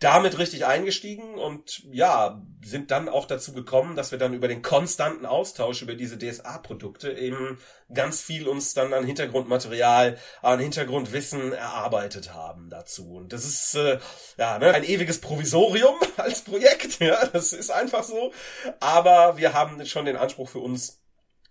[0.00, 4.62] damit richtig eingestiegen und ja, sind dann auch dazu gekommen, dass wir dann über den
[4.62, 7.58] konstanten Austausch über diese DSA-Produkte eben
[7.92, 13.16] ganz viel uns dann an Hintergrundmaterial, an Hintergrundwissen erarbeitet haben dazu.
[13.16, 13.98] Und das ist äh,
[14.36, 18.32] ja ne, ein ewiges Provisorium als Projekt, ja, das ist einfach so.
[18.78, 21.00] Aber wir haben schon den Anspruch für uns,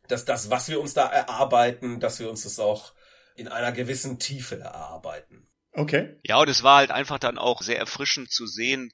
[0.08, 2.94] dass das, was wir uns da erarbeiten, dass wir uns das auch
[3.36, 5.47] in einer gewissen Tiefe erarbeiten.
[5.78, 6.20] Okay.
[6.24, 8.92] Ja, und es war halt einfach dann auch sehr erfrischend zu sehen,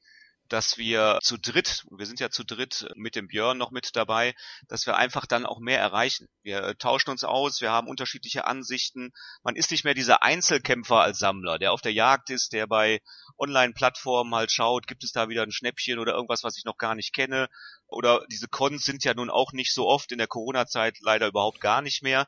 [0.50, 4.36] dass wir zu dritt, wir sind ja zu dritt mit dem Björn noch mit dabei,
[4.68, 6.28] dass wir einfach dann auch mehr erreichen.
[6.44, 9.14] Wir tauschen uns aus, wir haben unterschiedliche Ansichten.
[9.44, 13.00] Man ist nicht mehr dieser Einzelkämpfer als Sammler, der auf der Jagd ist, der bei
[13.38, 16.96] Online-Plattformen halt schaut, gibt es da wieder ein Schnäppchen oder irgendwas, was ich noch gar
[16.96, 17.48] nicht kenne.
[17.88, 21.62] Oder diese Cons sind ja nun auch nicht so oft in der Corona-Zeit leider überhaupt
[21.62, 22.28] gar nicht mehr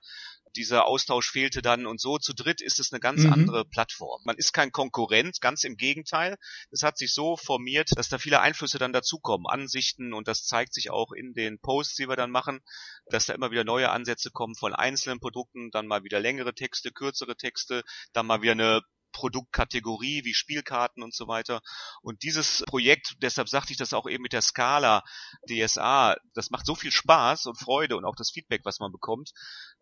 [0.56, 2.18] dieser Austausch fehlte dann und so.
[2.18, 3.34] Zu dritt ist es eine ganz mhm.
[3.34, 4.22] andere Plattform.
[4.26, 6.38] Man ist kein Konkurrent, ganz im Gegenteil.
[6.72, 10.74] Es hat sich so formiert, dass da viele Einflüsse dann dazukommen, Ansichten und das zeigt
[10.74, 12.62] sich auch in den Posts, die wir dann machen,
[13.08, 16.91] dass da immer wieder neue Ansätze kommen von einzelnen Produkten, dann mal wieder längere Texte,
[16.91, 18.82] kürzere Texte, dann mal wieder eine
[19.15, 21.62] Produktkategorie wie Spielkarten und so weiter.
[22.01, 25.04] Und dieses Projekt, deshalb sagte ich das auch eben mit der Skala
[25.49, 29.32] DSA, das macht so viel Spaß und Freude und auch das Feedback, was man bekommt,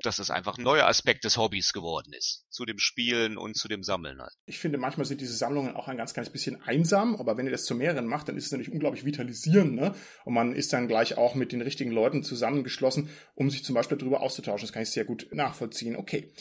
[0.03, 2.45] dass es einfach ein neuer Aspekt des Hobbys geworden ist.
[2.49, 4.33] Zu dem Spielen und zu dem Sammeln halt.
[4.45, 7.51] Ich finde, manchmal sind diese Sammlungen auch ein ganz kleines bisschen einsam, aber wenn ihr
[7.51, 9.95] das zu mehreren macht, dann ist es natürlich unglaublich vitalisierend, ne?
[10.25, 13.97] Und man ist dann gleich auch mit den richtigen Leuten zusammengeschlossen, um sich zum Beispiel
[13.97, 14.67] darüber auszutauschen.
[14.67, 15.95] Das kann ich sehr gut nachvollziehen.
[15.95, 16.31] Okay.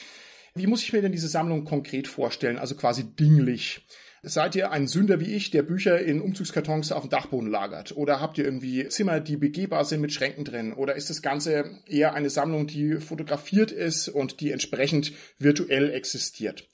[0.54, 3.86] Wie muss ich mir denn diese Sammlung konkret vorstellen, also quasi dinglich?
[4.24, 7.96] Seid ihr ein Sünder wie ich, der Bücher in Umzugskartons auf dem Dachboden lagert?
[7.96, 10.72] Oder habt ihr irgendwie Zimmer, die begehbar sind mit Schränken drin?
[10.74, 16.68] Oder ist das Ganze eher eine Sammlung, die fotografiert ist und die entsprechend virtuell existiert?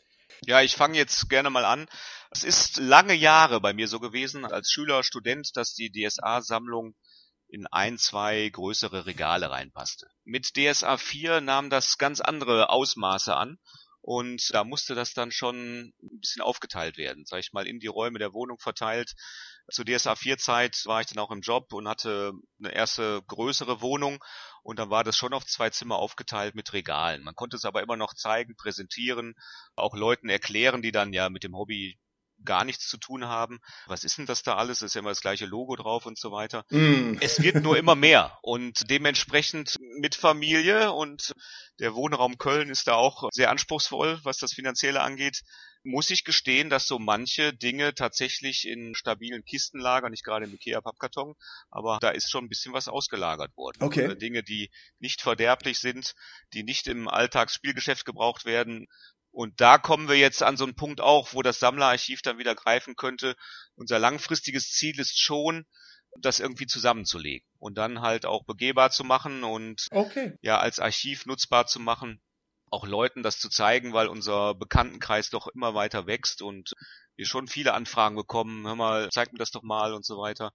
[0.45, 1.87] Ja, ich fange jetzt gerne mal an.
[2.31, 6.95] Es ist lange Jahre bei mir so gewesen, als Schüler, Student, dass die DSA-Sammlung
[7.49, 10.09] in ein, zwei größere Regale reinpasste.
[10.25, 13.59] Mit DSA 4 nahm das ganz andere Ausmaße an
[14.01, 17.89] und da musste das dann schon ein bisschen aufgeteilt werden, sag ich mal, in die
[17.89, 19.15] Räume der Wohnung verteilt.
[19.71, 23.83] Zur DSA 4 Zeit war ich dann auch im Job und hatte eine erste größere
[23.83, 24.19] Wohnung
[24.63, 27.23] und dann war das schon auf zwei Zimmer aufgeteilt mit Regalen.
[27.23, 29.35] Man konnte es aber immer noch zeigen, präsentieren,
[29.77, 31.99] auch Leuten erklären, die dann ja mit dem Hobby
[32.45, 33.61] gar nichts zu tun haben.
[33.87, 34.83] Was ist denn das da alles?
[34.83, 36.65] ist ja immer das gleiche Logo drauf und so weiter.
[36.71, 37.17] Mm.
[37.21, 41.33] Es wird nur immer mehr und dementsprechend mit Familie und
[41.79, 45.43] der Wohnraum Köln ist da auch sehr anspruchsvoll, was das Finanzielle angeht.
[45.85, 50.53] Muss ich gestehen, dass so manche Dinge tatsächlich in stabilen Kisten lagern, nicht gerade im
[50.53, 51.35] Ikea-Pappkarton,
[51.71, 53.83] aber da ist schon ein bisschen was ausgelagert worden.
[53.83, 54.03] Okay.
[54.03, 56.15] Also Dinge, die nicht verderblich sind,
[56.53, 58.89] die nicht im Alltagsspielgeschäft gebraucht werden,
[59.31, 62.55] und da kommen wir jetzt an so einen Punkt auch, wo das Sammlerarchiv dann wieder
[62.55, 63.37] greifen könnte.
[63.75, 65.67] Unser langfristiges Ziel ist schon,
[66.21, 70.35] das irgendwie zusammenzulegen und dann halt auch begehbar zu machen und okay.
[70.41, 72.21] ja als Archiv nutzbar zu machen,
[72.71, 76.73] auch Leuten das zu zeigen, weil unser Bekanntenkreis doch immer weiter wächst und
[77.17, 80.53] wir schon viele Anfragen bekommen, hör mal, zeig mir das doch mal und so weiter.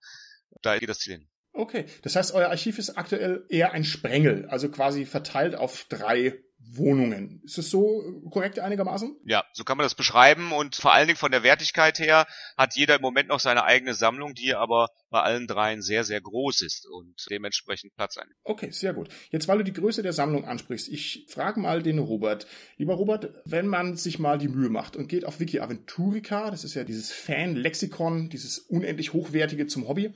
[0.62, 1.30] Da geht das Ziel hin.
[1.54, 6.42] Okay, das heißt, euer Archiv ist aktuell eher ein Sprengel, also quasi verteilt auf drei
[6.72, 7.42] Wohnungen.
[7.44, 9.16] Ist das so korrekt einigermaßen?
[9.26, 12.26] Ja, so kann man das beschreiben und vor allen Dingen von der Wertigkeit her
[12.58, 16.22] hat jeder im Moment noch seine eigene Sammlung, die aber bei allen dreien sehr, sehr
[16.22, 18.38] groß ist und dementsprechend Platz einnimmt.
[18.44, 19.10] Okay, sehr gut.
[19.30, 22.48] Jetzt, weil du die Größe der Sammlung ansprichst, ich frage mal den Robert.
[22.78, 26.64] Lieber Robert, wenn man sich mal die Mühe macht und geht auf Wiki Aventurica, das
[26.64, 30.14] ist ja dieses Fan-Lexikon, dieses unendlich hochwertige zum Hobby,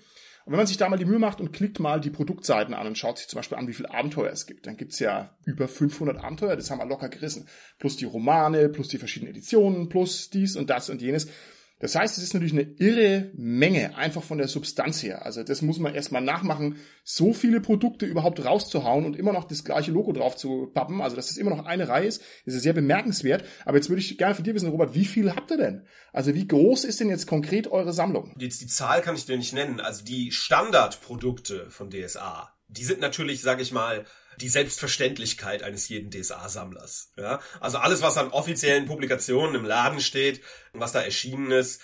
[0.48, 2.88] und wenn man sich da mal die Mühe macht und klickt mal die Produktseiten an
[2.88, 5.68] und schaut sich zum Beispiel an, wie viele Abenteuer es gibt, dann gibt's ja über
[5.68, 7.50] 500 Abenteuer, das haben wir locker gerissen.
[7.80, 11.28] Plus die Romane, plus die verschiedenen Editionen, plus dies und das und jenes.
[11.80, 15.26] Das heißt, es ist natürlich eine irre Menge, einfach von der Substanz her.
[15.26, 19.64] Also das muss man erstmal nachmachen, so viele Produkte überhaupt rauszuhauen und immer noch das
[19.64, 22.74] gleiche Logo drauf zu pappen, also dass das immer noch eine Reihe ist, ist sehr
[22.74, 23.46] bemerkenswert.
[23.66, 25.86] Aber jetzt würde ich gerne von dir wissen, Robert, wie viel habt ihr denn?
[26.14, 28.34] Also wie groß ist denn jetzt konkret eure Sammlung?
[28.40, 29.80] Jetzt die Zahl kann ich dir nicht nennen.
[29.80, 34.06] Also die Standardprodukte von DSA, die sind natürlich, sage ich mal,
[34.42, 37.14] die Selbstverständlichkeit eines jeden DSA-Sammlers.
[37.18, 37.40] Ja?
[37.60, 40.42] Also alles, was an offiziellen Publikationen im Laden steht,
[40.74, 41.82] was da erschienen ist,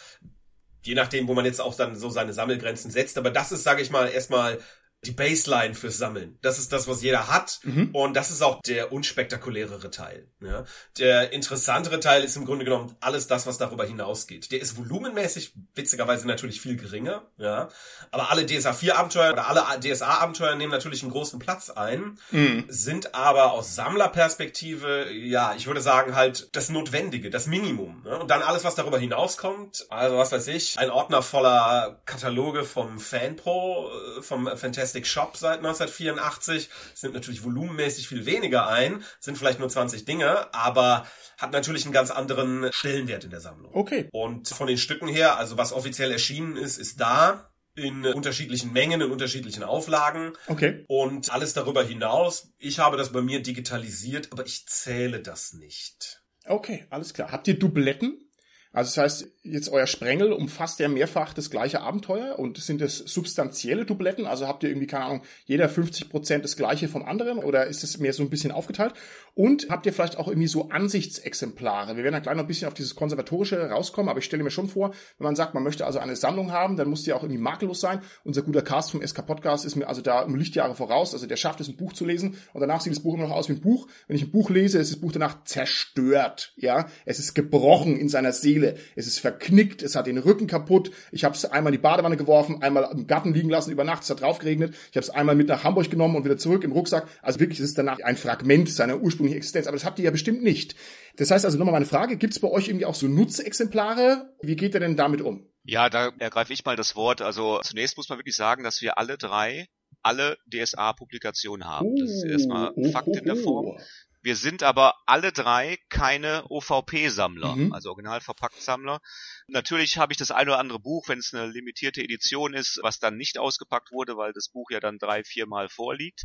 [0.83, 3.17] je nachdem, wo man jetzt auch dann so seine Sammelgrenzen setzt.
[3.17, 4.59] Aber das ist, sage ich mal, erstmal
[5.05, 6.37] die Baseline fürs Sammeln.
[6.41, 7.59] Das ist das, was jeder hat.
[7.63, 7.89] Mhm.
[7.93, 10.27] Und das ist auch der unspektakulärere Teil.
[10.41, 10.65] Ja.
[10.97, 14.51] Der interessantere Teil ist im Grunde genommen alles das, was darüber hinausgeht.
[14.51, 17.23] Der ist volumenmäßig witzigerweise natürlich viel geringer.
[17.37, 17.69] Ja.
[18.11, 22.17] Aber alle DSA 4 Abenteuer oder alle DSA Abenteuer nehmen natürlich einen großen Platz ein,
[22.31, 22.65] mhm.
[22.67, 28.03] sind aber aus Sammlerperspektive, ja, ich würde sagen halt das Notwendige, das Minimum.
[28.03, 28.17] Ne?
[28.19, 32.99] Und dann alles, was darüber hinauskommt, also was weiß ich, ein Ordner voller Kataloge vom
[32.99, 39.59] FanPro, äh, vom Fantastic Shop seit 1984, sind natürlich volumenmäßig viel weniger ein, sind vielleicht
[39.59, 41.05] nur 20 Dinge, aber
[41.37, 43.73] hat natürlich einen ganz anderen Stellenwert in der Sammlung.
[43.73, 44.07] Okay.
[44.11, 49.01] Und von den Stücken her, also was offiziell erschienen ist, ist da in unterschiedlichen Mengen,
[49.01, 50.33] in unterschiedlichen Auflagen.
[50.47, 50.85] Okay.
[50.87, 52.53] Und alles darüber hinaus.
[52.59, 56.23] Ich habe das bei mir digitalisiert, aber ich zähle das nicht.
[56.45, 57.31] Okay, alles klar.
[57.31, 58.29] Habt ihr Dubletten?
[58.73, 62.97] Also das heißt, jetzt euer Sprengel umfasst ja mehrfach das gleiche Abenteuer und sind das
[62.97, 64.25] substanzielle Dubletten?
[64.25, 67.83] Also habt ihr irgendwie, keine Ahnung, jeder 50 Prozent das gleiche vom anderen oder ist
[67.83, 68.93] es mehr so ein bisschen aufgeteilt?
[69.35, 71.95] Und habt ihr vielleicht auch irgendwie so Ansichtsexemplare?
[71.95, 74.51] Wir werden dann gleich noch ein bisschen auf dieses Konservatorische rauskommen, aber ich stelle mir
[74.51, 77.23] schon vor, wenn man sagt, man möchte also eine Sammlung haben, dann muss die auch
[77.23, 78.01] irgendwie makellos sein.
[78.23, 81.13] Unser guter Cast vom SK Podcast ist mir also da um Lichtjahre voraus.
[81.13, 83.35] Also der schafft es, ein Buch zu lesen und danach sieht das Buch immer noch
[83.35, 83.87] aus wie ein Buch.
[84.07, 86.53] Wenn ich ein Buch lese, ist das Buch danach zerstört.
[86.55, 88.62] Ja, es ist gebrochen in seiner Seele.
[88.63, 88.77] Seele.
[88.95, 90.91] Es ist verknickt, es hat den Rücken kaputt.
[91.11, 94.03] Ich habe es einmal in die Badewanne geworfen, einmal im Garten liegen lassen über Nacht,
[94.03, 94.75] es hat drauf geregnet.
[94.91, 97.07] Ich habe es einmal mit nach Hamburg genommen und wieder zurück im Rucksack.
[97.21, 99.67] Also wirklich, es ist danach ein Fragment seiner ursprünglichen Existenz.
[99.67, 100.75] Aber das habt ihr ja bestimmt nicht.
[101.17, 104.33] Das heißt also nochmal meine Frage, gibt es bei euch irgendwie auch so Nutzexemplare?
[104.41, 105.47] Wie geht ihr denn damit um?
[105.63, 107.21] Ja, da ergreife ich mal das Wort.
[107.21, 109.67] Also zunächst muss man wirklich sagen, dass wir alle drei
[110.01, 111.95] alle DSA-Publikationen haben.
[111.95, 113.77] Das ist erstmal Fakt in der Form.
[114.23, 117.73] Wir sind aber alle drei keine OVP-Sammler, mhm.
[117.73, 119.01] also original verpackt Sammler.
[119.47, 122.99] Natürlich habe ich das eine oder andere Buch, wenn es eine limitierte Edition ist, was
[122.99, 126.23] dann nicht ausgepackt wurde, weil das Buch ja dann drei, viermal vorliegt.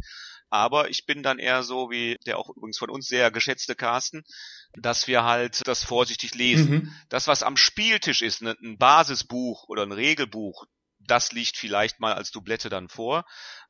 [0.48, 4.22] Aber ich bin dann eher so wie der auch übrigens von uns sehr geschätzte Carsten,
[4.74, 6.70] dass wir halt das vorsichtig lesen.
[6.70, 6.92] Mhm.
[7.08, 10.66] Das, was am Spieltisch ist, ne, ein Basisbuch oder ein Regelbuch,
[11.11, 13.25] das liegt vielleicht mal als Doublette dann vor.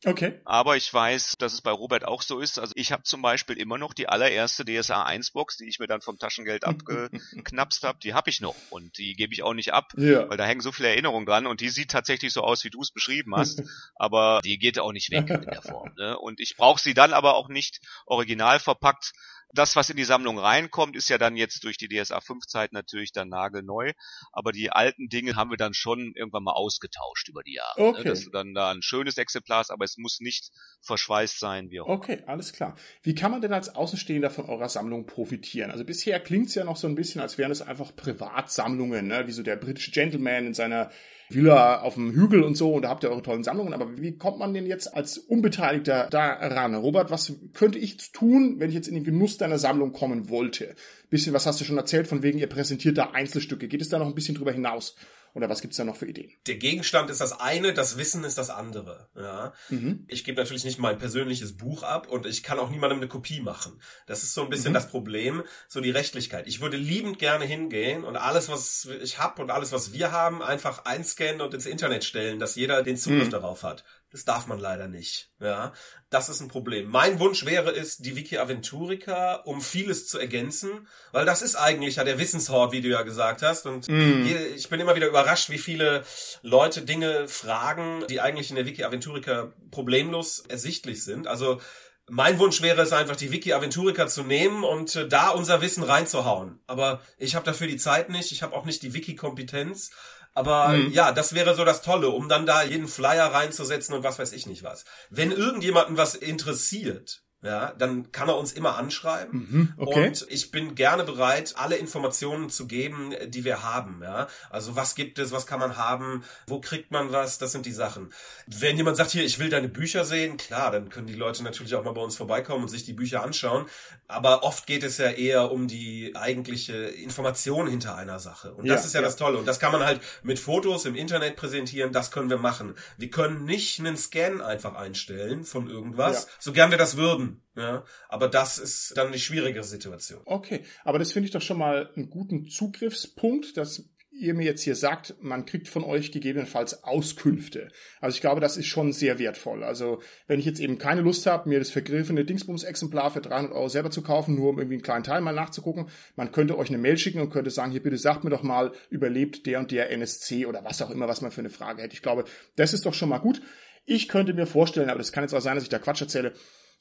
[0.04, 0.40] Okay.
[0.44, 2.58] Aber ich weiß, dass es bei Robert auch so ist.
[2.58, 5.88] Also ich habe zum Beispiel immer noch die allererste DSA 1 Box, die ich mir
[5.88, 7.98] dann vom Taschengeld abgeknapst habe.
[8.02, 10.28] Die habe ich noch und die gebe ich auch nicht ab, ja.
[10.28, 12.80] weil da hängen so viele Erinnerungen dran und die sieht tatsächlich so aus, wie du
[12.80, 13.62] es beschrieben hast.
[13.96, 15.92] aber die geht auch nicht weg in der Form.
[15.96, 16.18] Ne?
[16.18, 19.12] Und ich brauche sie dann aber auch nicht original verpackt,
[19.52, 22.72] das, was in die Sammlung reinkommt, ist ja dann jetzt durch die DSA 5 Zeit
[22.72, 23.92] natürlich dann nagelneu.
[24.32, 27.80] Aber die alten Dinge haben wir dann schon irgendwann mal ausgetauscht über die Jahre.
[27.80, 27.88] Ne?
[27.88, 27.98] Okay.
[27.98, 28.04] Ne?
[28.04, 30.50] Dass du dann da ein schönes Exemplar hast, aber es muss nicht
[30.82, 32.76] verschweißt sein, wie auch Okay, alles klar.
[33.02, 35.70] Wie kann man denn als Außenstehender von eurer Sammlung profitieren?
[35.70, 39.26] Also bisher klingt es ja noch so ein bisschen, als wären es einfach Privatsammlungen, ne?
[39.26, 40.90] wie so der britische Gentleman in seiner
[41.30, 43.74] Villa auf dem Hügel und so und da habt ihr eure tollen Sammlungen.
[43.74, 46.74] Aber wie kommt man denn jetzt als Unbeteiligter da ran?
[46.74, 50.74] Robert, was könnte ich tun, wenn ich jetzt in den Genuss deiner Sammlung kommen wollte?
[51.10, 53.68] Bisschen, was hast du schon erzählt, von wegen, ihr präsentiert da Einzelstücke.
[53.68, 54.96] Geht es da noch ein bisschen drüber hinaus?
[55.38, 56.32] Oder was gibt's da noch für Ideen?
[56.48, 59.08] Der Gegenstand ist das eine, das Wissen ist das andere.
[59.14, 59.52] Ja.
[59.68, 60.04] Mhm.
[60.08, 63.40] Ich gebe natürlich nicht mein persönliches Buch ab und ich kann auch niemandem eine Kopie
[63.40, 63.80] machen.
[64.08, 64.74] Das ist so ein bisschen mhm.
[64.74, 66.48] das Problem, so die Rechtlichkeit.
[66.48, 70.42] Ich würde liebend gerne hingehen und alles, was ich habe und alles, was wir haben,
[70.42, 73.30] einfach einscannen und ins Internet stellen, dass jeder den Zugriff mhm.
[73.30, 73.84] darauf hat.
[74.10, 75.30] Das darf man leider nicht.
[75.38, 75.74] Ja,
[76.08, 76.88] das ist ein Problem.
[76.88, 81.96] Mein Wunsch wäre es, die Wiki Aventurica, um vieles zu ergänzen, weil das ist eigentlich
[81.96, 83.66] ja der Wissenshort, wie du ja gesagt hast.
[83.66, 84.26] Und mm.
[84.56, 86.04] ich bin immer wieder überrascht, wie viele
[86.40, 91.26] Leute Dinge fragen, die eigentlich in der Wiki Aventurica problemlos ersichtlich sind.
[91.26, 91.60] Also
[92.08, 95.82] mein Wunsch wäre es einfach, die Wiki Aventurica zu nehmen und äh, da unser Wissen
[95.82, 96.60] reinzuhauen.
[96.66, 99.90] Aber ich habe dafür die Zeit nicht, ich habe auch nicht die Wiki-Kompetenz.
[100.34, 100.92] Aber mhm.
[100.92, 104.32] ja, das wäre so das Tolle, um dann da jeden Flyer reinzusetzen und was weiß
[104.32, 104.84] ich nicht was.
[105.10, 109.46] Wenn irgendjemanden was interessiert, ja, dann kann er uns immer anschreiben.
[109.48, 110.08] Mhm, okay.
[110.08, 114.00] Und ich bin gerne bereit, alle Informationen zu geben, die wir haben.
[114.02, 117.64] Ja, also was gibt es, was kann man haben, wo kriegt man was, das sind
[117.64, 118.12] die Sachen.
[118.48, 121.76] Wenn jemand sagt, hier, ich will deine Bücher sehen, klar, dann können die Leute natürlich
[121.76, 123.66] auch mal bei uns vorbeikommen und sich die Bücher anschauen.
[124.08, 128.52] Aber oft geht es ja eher um die eigentliche Information hinter einer Sache.
[128.54, 129.38] Und das ja, ist ja, ja, das Tolle.
[129.38, 132.74] Und das kann man halt mit Fotos im Internet präsentieren, das können wir machen.
[132.96, 136.30] Wir können nicht einen Scan einfach einstellen von irgendwas, ja.
[136.40, 137.27] so gern wir das würden.
[137.56, 140.22] Ja, aber das ist dann eine schwierige Situation.
[140.24, 144.62] Okay, aber das finde ich doch schon mal einen guten Zugriffspunkt, dass ihr mir jetzt
[144.62, 147.68] hier sagt, man kriegt von euch gegebenenfalls Auskünfte.
[148.00, 149.62] Also ich glaube, das ist schon sehr wertvoll.
[149.62, 153.68] Also wenn ich jetzt eben keine Lust habe, mir das vergriffene Dingsbums-Exemplar für 300 Euro
[153.68, 156.78] selber zu kaufen, nur um irgendwie einen kleinen Teil mal nachzugucken, man könnte euch eine
[156.78, 159.90] Mail schicken und könnte sagen, hier bitte sagt mir doch mal, überlebt der und der
[159.90, 161.94] NSC oder was auch immer, was man für eine Frage hätte.
[161.94, 162.24] Ich glaube,
[162.56, 163.40] das ist doch schon mal gut.
[163.84, 166.34] Ich könnte mir vorstellen, aber das kann jetzt auch sein, dass ich da Quatsch erzähle,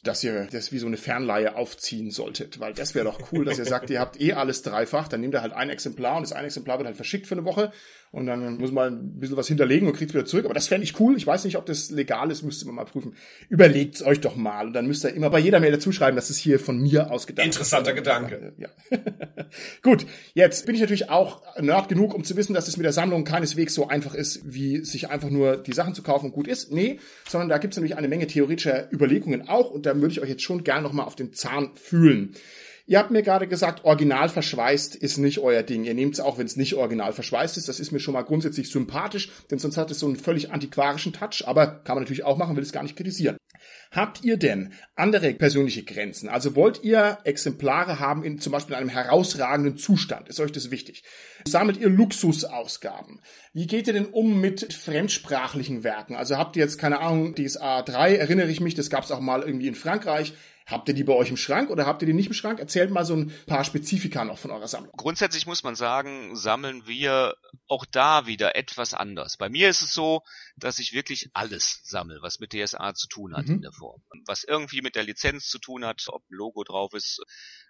[0.03, 3.57] dass ihr das wie so eine Fernleihe aufziehen solltet, weil das wäre doch cool, dass
[3.57, 6.33] ihr sagt, ihr habt eh alles dreifach, dann nehmt ihr halt ein Exemplar und das
[6.33, 7.71] ein Exemplar wird halt verschickt für eine Woche
[8.11, 10.45] und dann muss man ein bisschen was hinterlegen und kriegt wieder zurück.
[10.45, 11.17] Aber das fände ich cool.
[11.17, 13.15] Ich weiß nicht, ob das legal ist, müsste man mal prüfen.
[13.49, 16.29] Überlegt's euch doch mal und dann müsst ihr immer bei jeder Mail dazu schreiben, dass
[16.29, 17.97] es hier von mir ausgedacht Interessanter ist.
[17.97, 18.53] Gedanke.
[18.57, 18.69] Ja.
[19.81, 22.93] Gut, jetzt bin ich natürlich auch Nerd genug, um zu wissen, dass es mit der
[22.93, 26.47] Sammlung keineswegs so einfach ist, wie sich einfach nur die Sachen zu kaufen und gut
[26.47, 26.71] ist.
[26.71, 30.29] Nee, sondern da gibt's nämlich eine Menge theoretischer Überlegungen auch und da würde ich euch
[30.29, 32.35] jetzt schon gern nochmal auf den Zahn fühlen.
[32.89, 35.83] Ihr habt mir gerade gesagt, original verschweißt ist nicht euer Ding.
[35.83, 37.67] Ihr nehmt es auch, wenn es nicht original verschweißt ist.
[37.67, 41.11] Das ist mir schon mal grundsätzlich sympathisch, denn sonst hat es so einen völlig antiquarischen
[41.11, 43.35] Touch, aber kann man natürlich auch machen, will es gar nicht kritisieren.
[43.91, 46.29] Habt ihr denn andere persönliche Grenzen?
[46.29, 50.29] Also wollt ihr Exemplare haben in zum Beispiel in einem herausragenden Zustand?
[50.29, 51.03] Ist euch das wichtig?
[51.45, 53.19] Sammelt ihr Luxusausgaben?
[53.51, 56.15] Wie geht ihr denn um mit fremdsprachlichen Werken?
[56.15, 59.19] Also habt ihr jetzt keine Ahnung, DSA 3, erinnere ich mich, das gab es auch
[59.19, 60.33] mal irgendwie in Frankreich.
[60.67, 62.59] Habt ihr die bei euch im Schrank oder habt ihr die nicht im Schrank?
[62.59, 64.91] Erzählt mal so ein paar Spezifika noch von eurer Sammlung.
[64.97, 67.37] Grundsätzlich muss man sagen, sammeln wir
[67.69, 69.37] auch da wieder etwas anders.
[69.37, 70.23] Bei mir ist es so,
[70.57, 73.55] dass ich wirklich alles sammle, was mit DSA zu tun hat mhm.
[73.55, 74.01] in der Form.
[74.25, 77.21] Was irgendwie mit der Lizenz zu tun hat, ob ein Logo drauf ist,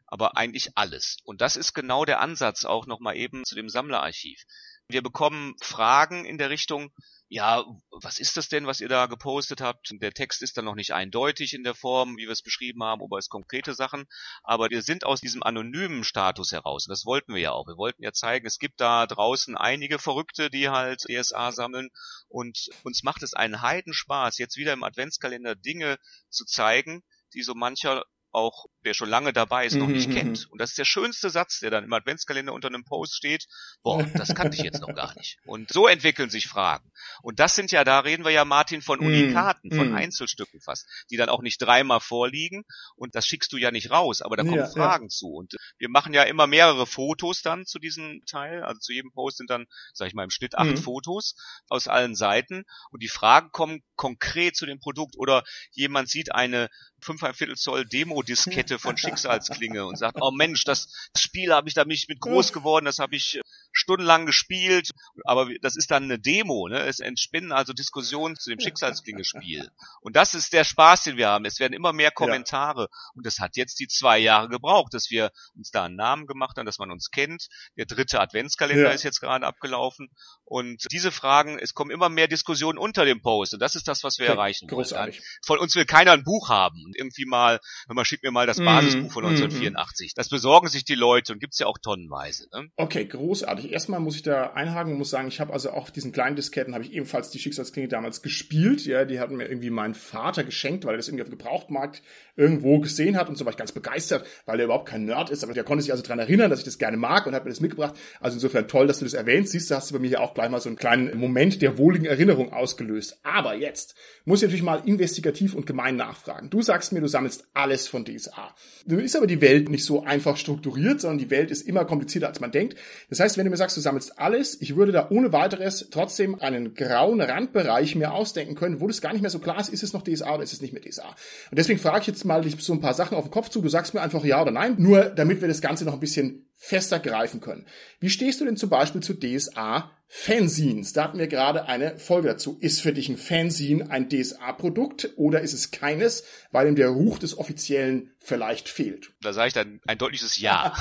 [0.08, 1.18] aber eigentlich alles.
[1.24, 4.42] Und das ist genau der Ansatz auch nochmal eben zu dem Sammlerarchiv.
[4.90, 6.92] Wir bekommen Fragen in der Richtung,
[7.30, 9.92] ja, was ist das denn, was ihr da gepostet habt?
[9.92, 13.02] Der Text ist dann noch nicht eindeutig in der Form, wie wir es beschrieben haben,
[13.02, 14.06] aber es konkrete Sachen.
[14.44, 16.88] Aber wir sind aus diesem anonymen Status heraus.
[16.88, 17.68] Und das wollten wir ja auch.
[17.68, 21.90] Wir wollten ja zeigen, es gibt da draußen einige Verrückte, die halt ESA sammeln.
[22.30, 25.98] Und uns macht es einen Heidenspaß, jetzt wieder im Adventskalender Dinge
[26.30, 28.06] zu zeigen, die so mancher
[28.38, 30.48] auch, der schon lange dabei ist, noch nicht kennt.
[30.52, 33.48] Und das ist der schönste Satz, der dann im Adventskalender unter einem Post steht.
[33.82, 35.40] Boah, das kannte ich jetzt noch gar nicht.
[35.46, 36.90] Und so entwickeln sich Fragen.
[37.24, 39.08] Und das sind ja, da reden wir ja, Martin, von mhm.
[39.08, 39.96] Unikaten, von mhm.
[39.96, 42.64] Einzelstücken fast, die dann auch nicht dreimal vorliegen.
[42.96, 45.10] Und das schickst du ja nicht raus, aber da kommen ja, Fragen ja.
[45.10, 45.28] zu.
[45.30, 48.64] Und wir machen ja immer mehrere Fotos dann zu diesem Teil.
[48.64, 50.78] Also zu jedem Post sind dann, sag ich mal, im Schnitt acht mhm.
[50.78, 51.36] Fotos
[51.70, 52.66] aus allen Seiten.
[52.92, 55.18] Und die Fragen kommen konkret zu dem Produkt.
[55.18, 56.70] Oder jemand sieht eine
[57.02, 57.86] 5,5 Zoll
[58.28, 60.88] Demo-Diskette von Schicksalsklinge und sagt, oh Mensch, das
[61.18, 63.40] Spiel habe ich da mich mit groß geworden, das habe ich
[63.72, 64.92] stundenlang gespielt,
[65.24, 66.80] aber das ist dann eine Demo, ne?
[66.80, 69.70] Es entspinnen also Diskussionen zu dem Schicksalsklinge-Spiel.
[70.02, 71.46] Und das ist der Spaß, den wir haben.
[71.46, 72.90] Es werden immer mehr Kommentare.
[72.92, 73.12] Ja.
[73.14, 76.58] Und das hat jetzt die zwei Jahre gebraucht, dass wir uns da einen Namen gemacht
[76.58, 77.48] haben, dass man uns kennt.
[77.78, 78.92] Der dritte Adventskalender ja.
[78.92, 80.10] ist jetzt gerade abgelaufen.
[80.44, 83.54] Und diese Fragen, es kommen immer mehr Diskussionen unter dem Post.
[83.54, 84.34] Und das ist das, was wir okay.
[84.34, 85.18] erreichen Großartig.
[85.18, 85.26] wollen.
[85.46, 86.84] Von uns will keiner ein Buch haben.
[86.86, 88.66] Und irgendwie mal, man schickt mir mal das mhm.
[88.66, 90.08] Basisbuch von 1984.
[90.08, 90.12] Mhm.
[90.16, 92.48] Das besorgen sich die Leute und gibt's ja auch tonnenweise.
[92.54, 92.70] Ne?
[92.76, 96.12] Okay, großartig erstmal muss ich da einhaken und muss sagen, ich habe also auch diesen
[96.12, 98.86] kleinen Disketten, habe ich ebenfalls die Schicksalsklinge damals gespielt.
[98.86, 102.02] Ja, die hatten mir irgendwie mein Vater geschenkt, weil er das irgendwie auf dem Gebrauchtmarkt
[102.36, 105.44] irgendwo gesehen hat und so war ich ganz begeistert, weil er überhaupt kein Nerd ist,
[105.44, 107.50] aber der konnte sich also daran erinnern, dass ich das gerne mag und hat mir
[107.50, 107.96] das mitgebracht.
[108.20, 109.52] Also insofern toll, dass du das erwähnst.
[109.52, 111.78] Siehst du, hast du bei mir hier auch gleich mal so einen kleinen Moment der
[111.78, 113.20] wohligen Erinnerung ausgelöst.
[113.24, 116.50] Aber jetzt muss ich natürlich mal investigativ und gemein nachfragen.
[116.50, 118.54] Du sagst mir, du sammelst alles von DSA.
[118.86, 122.28] Nun ist aber die Welt nicht so einfach strukturiert, sondern die Welt ist immer komplizierter,
[122.28, 122.78] als man denkt.
[123.10, 126.40] Das heißt, wenn du mir sagst, du sammelst alles, ich würde da ohne weiteres trotzdem
[126.40, 129.84] einen grauen Randbereich mir ausdenken können, wo das gar nicht mehr so klar ist, ist
[129.84, 131.08] es noch DSA oder ist es nicht mehr DSA.
[131.50, 133.62] Und deswegen frage ich jetzt mal dich so ein paar Sachen auf den Kopf zu,
[133.62, 136.47] du sagst mir einfach ja oder nein, nur damit wir das Ganze noch ein bisschen
[136.58, 137.66] fester greifen können.
[138.00, 140.94] Wie stehst du denn zum Beispiel zu DSA Fanzines.
[140.94, 142.58] Da hatten wir gerade eine Folge dazu.
[142.62, 147.20] Ist für dich ein Fanzine ein DSA-Produkt oder ist es keines, weil ihm der Ruch
[147.20, 149.12] des Offiziellen vielleicht fehlt?
[149.20, 150.74] Da sage ich dann ein deutliches Ja.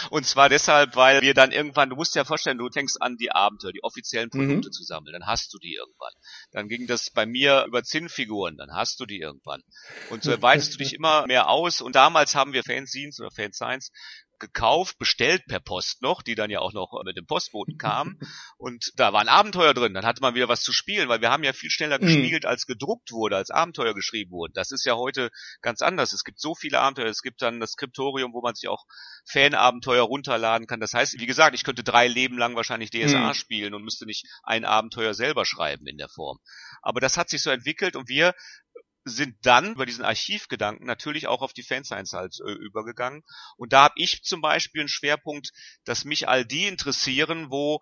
[0.10, 3.16] Und zwar deshalb, weil wir dann irgendwann, du musst dir ja vorstellen, du fängst an,
[3.16, 4.72] die Abenteuer, die offiziellen Produkte mhm.
[4.72, 5.14] zu sammeln.
[5.14, 6.12] Dann hast du die irgendwann.
[6.52, 8.58] Dann ging das bei mir über Zinnfiguren.
[8.58, 9.62] Dann hast du die irgendwann.
[10.10, 11.80] Und so erweiterst du dich immer mehr aus.
[11.80, 13.90] Und damals haben wir Fanzines oder Fansigns
[14.38, 18.18] gekauft, bestellt per Post noch, die dann ja auch noch mit dem Postboten kamen.
[18.56, 19.94] Und da war ein Abenteuer drin.
[19.94, 22.06] Dann hatte man wieder was zu spielen, weil wir haben ja viel schneller mhm.
[22.06, 24.52] gespielt, als gedruckt wurde, als Abenteuer geschrieben wurde.
[24.54, 25.30] Das ist ja heute
[25.62, 26.12] ganz anders.
[26.12, 27.06] Es gibt so viele Abenteuer.
[27.06, 28.84] Es gibt dann das Skriptorium, wo man sich auch
[29.26, 30.80] Fanabenteuer runterladen kann.
[30.80, 33.34] Das heißt, wie gesagt, ich könnte drei Leben lang wahrscheinlich DSA mhm.
[33.34, 36.38] spielen und müsste nicht ein Abenteuer selber schreiben in der Form.
[36.82, 38.34] Aber das hat sich so entwickelt und wir
[39.04, 43.22] sind dann über diesen Archivgedanken natürlich auch auf die Fanscience halt äh, übergegangen.
[43.56, 45.52] Und da habe ich zum Beispiel einen Schwerpunkt,
[45.84, 47.80] dass mich all die interessieren, wo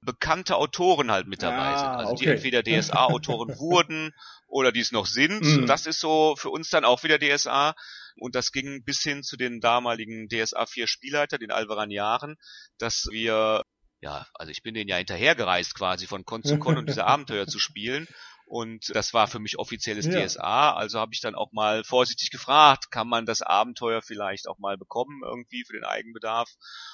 [0.00, 1.88] bekannte Autoren halt mit dabei ah, sind.
[1.88, 2.24] Also okay.
[2.24, 4.12] die entweder DSA-Autoren wurden
[4.46, 5.42] oder die es noch sind.
[5.42, 5.66] Mm.
[5.66, 7.74] Das ist so für uns dann auch wieder DSA.
[8.16, 12.36] Und das ging bis hin zu den damaligen DSA 4 Spielleiter, den Alvaran Jahren,
[12.78, 13.62] dass wir
[14.00, 17.46] ja, also ich bin denen ja hinterhergereist quasi von Con zu Con und diese Abenteuer
[17.46, 18.06] zu spielen
[18.54, 20.24] Und das war für mich offizielles ja.
[20.24, 20.74] DSA.
[20.74, 24.78] Also habe ich dann auch mal vorsichtig gefragt, kann man das Abenteuer vielleicht auch mal
[24.78, 26.48] bekommen irgendwie für den Eigenbedarf?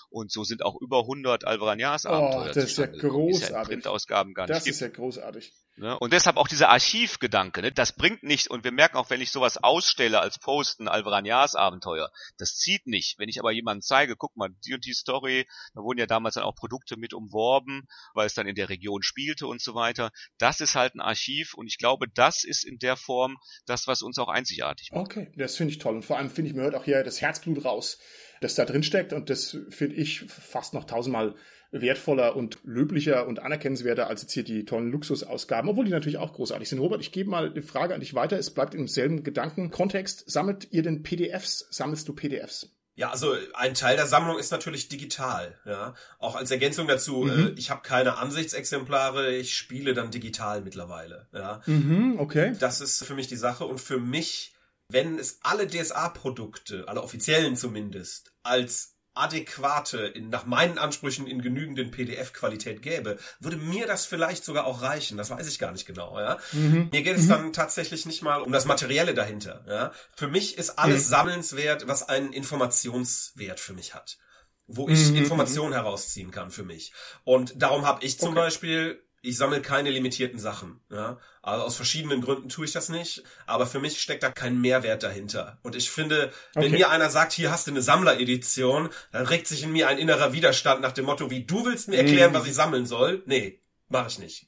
[0.09, 2.44] Und so sind auch über 100 Alvaranias Abenteuer.
[2.44, 3.42] Oh, das ist ja großartig.
[3.42, 5.53] Ist ja Printausgaben gar nicht das ist ja großartig.
[5.80, 5.98] Ne?
[5.98, 7.72] Und deshalb auch dieser Archivgedanke, ne?
[7.72, 12.10] das bringt nicht, und wir merken auch, wenn ich sowas ausstelle als Posten, Alvaranias Abenteuer,
[12.36, 13.18] das zieht nicht.
[13.18, 16.34] Wenn ich aber jemandem zeige, guck mal, die und die Story, da wurden ja damals
[16.34, 20.10] dann auch Produkte mit umworben, weil es dann in der Region spielte und so weiter.
[20.36, 24.02] Das ist halt ein Archiv und ich glaube, das ist in der Form das, was
[24.02, 25.00] uns auch einzigartig macht.
[25.00, 25.96] Okay, das finde ich toll.
[25.96, 27.98] Und vor allem finde ich, mir hört auch hier das Herzblut raus,
[28.42, 31.37] das da drin steckt und das finde ich fast noch tausendmal
[31.73, 36.33] wertvoller und löblicher und anerkennenswerter als jetzt hier die tollen Luxusausgaben, obwohl die natürlich auch
[36.33, 36.81] großartig sind.
[36.81, 38.38] Robert, ich gebe mal die Frage an dich weiter.
[38.38, 40.31] Es bleibt im selben Gedankenkontext.
[40.31, 41.66] Sammelt ihr denn PDFs?
[41.71, 42.71] Sammelst du PDFs?
[42.96, 45.58] Ja, also ein Teil der Sammlung ist natürlich digital.
[45.64, 47.23] Ja, auch als Ergänzung dazu.
[47.23, 47.46] Mhm.
[47.46, 51.27] Äh, ich habe keine Ansichtsexemplare, ich spiele dann digital mittlerweile.
[51.33, 52.54] Ja, mhm, okay.
[52.58, 54.54] Das ist für mich die Sache und für mich,
[54.88, 61.90] wenn es alle DSA-Produkte, alle offiziellen zumindest, als adäquate, in, nach meinen Ansprüchen in genügenden
[61.90, 65.17] PDF-Qualität gäbe, würde mir das vielleicht sogar auch reichen.
[65.17, 66.19] Das weiß ich gar nicht genau.
[66.19, 66.38] Ja?
[66.52, 66.88] Mhm.
[66.92, 67.29] Mir geht es mhm.
[67.29, 69.65] dann tatsächlich nicht mal um das Materielle dahinter.
[69.69, 69.92] Ja?
[70.15, 71.11] Für mich ist alles mhm.
[71.11, 74.19] sammelnswert, was einen Informationswert für mich hat.
[74.67, 75.17] Wo ich mhm.
[75.17, 76.92] Informationen herausziehen kann für mich.
[77.25, 78.40] Und darum habe ich zum okay.
[78.40, 80.81] Beispiel ich sammle keine limitierten Sachen.
[80.90, 81.18] Ja?
[81.42, 85.02] Also aus verschiedenen Gründen tue ich das nicht, aber für mich steckt da kein Mehrwert
[85.02, 85.58] dahinter.
[85.62, 86.77] Und ich finde, wenn okay.
[86.77, 90.33] mir einer sagt, hier hast du eine Sammleredition, dann regt sich in mir ein innerer
[90.33, 92.37] Widerstand nach dem Motto, wie du willst mir erklären, mhm.
[92.37, 93.23] was ich sammeln soll.
[93.27, 94.46] Nee, mache ich nicht.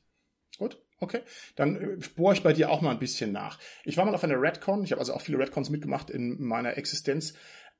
[0.58, 0.78] Gut.
[1.02, 1.22] Okay,
[1.56, 3.58] dann äh, bohre ich bei dir auch mal ein bisschen nach.
[3.84, 6.76] Ich war mal auf einer Redcon, ich habe also auch viele Redcons mitgemacht in meiner
[6.76, 7.34] Existenz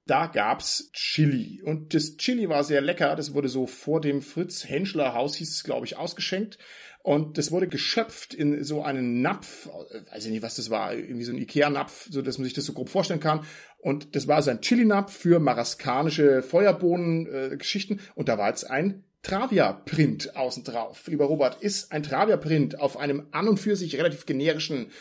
[0.07, 1.63] da gab's Chili.
[1.63, 3.15] Und das Chili war sehr lecker.
[3.17, 6.59] Das wurde so vor dem Fritz Henschler Haus, hieß es, glaube ich, ausgeschenkt.
[7.03, 9.69] Und das wurde geschöpft in so einen Napf,
[10.13, 12.65] weiß ich nicht, was das war, irgendwie so ein Ikea-Napf, so dass man sich das
[12.65, 13.45] so grob vorstellen kann.
[13.79, 17.95] Und das war so ein Chili-Napf für maraskanische Feuerbohnen-Geschichten.
[17.95, 21.07] Äh, und da war jetzt ein Travia-Print außen drauf.
[21.07, 24.93] Lieber Robert, ist ein Travia-Print auf einem an und für sich relativ generischen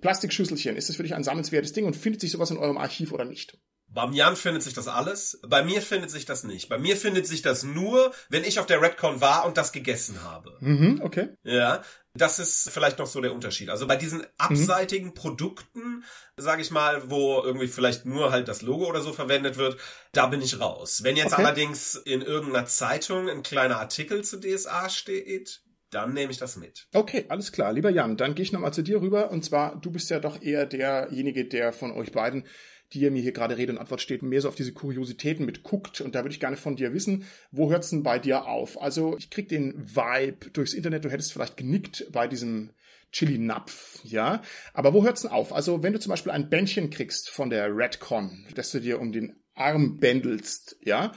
[0.00, 3.12] Plastikschüsselchen, ist das für dich ein sammelswertes Ding und findet sich sowas in eurem Archiv
[3.12, 3.58] oder nicht?
[3.92, 6.68] Beim Jan findet sich das alles, bei mir findet sich das nicht.
[6.68, 10.22] Bei mir findet sich das nur, wenn ich auf der Redcon war und das gegessen
[10.22, 10.56] habe.
[10.60, 11.30] Mhm, okay.
[11.42, 11.82] Ja,
[12.14, 13.68] das ist vielleicht noch so der Unterschied.
[13.68, 15.14] Also bei diesen abseitigen mhm.
[15.14, 16.04] Produkten,
[16.36, 19.76] sage ich mal, wo irgendwie vielleicht nur halt das Logo oder so verwendet wird,
[20.12, 21.02] da bin ich raus.
[21.02, 21.44] Wenn jetzt okay.
[21.44, 26.86] allerdings in irgendeiner Zeitung ein kleiner Artikel zu DSA steht, dann nehme ich das mit.
[26.94, 27.72] Okay, alles klar.
[27.72, 29.30] Lieber Jan, dann gehe ich nochmal zu dir rüber.
[29.30, 32.46] Und zwar, du bist ja doch eher derjenige, der von euch beiden
[32.92, 36.00] die ihr mir hier gerade Rede und Antwort steht, mehr so auf diese Kuriositäten mitguckt.
[36.00, 38.80] Und da würde ich gerne von dir wissen, wo hört's denn bei dir auf?
[38.80, 42.70] Also ich krieg den Vibe durchs Internet, du hättest vielleicht genickt bei diesem
[43.12, 44.42] Chili-Napf, ja.
[44.72, 45.52] Aber wo hört's denn auf?
[45.52, 49.12] Also wenn du zum Beispiel ein Bändchen kriegst von der Redcon, dass du dir um
[49.12, 51.12] den Arm bändelst, ja,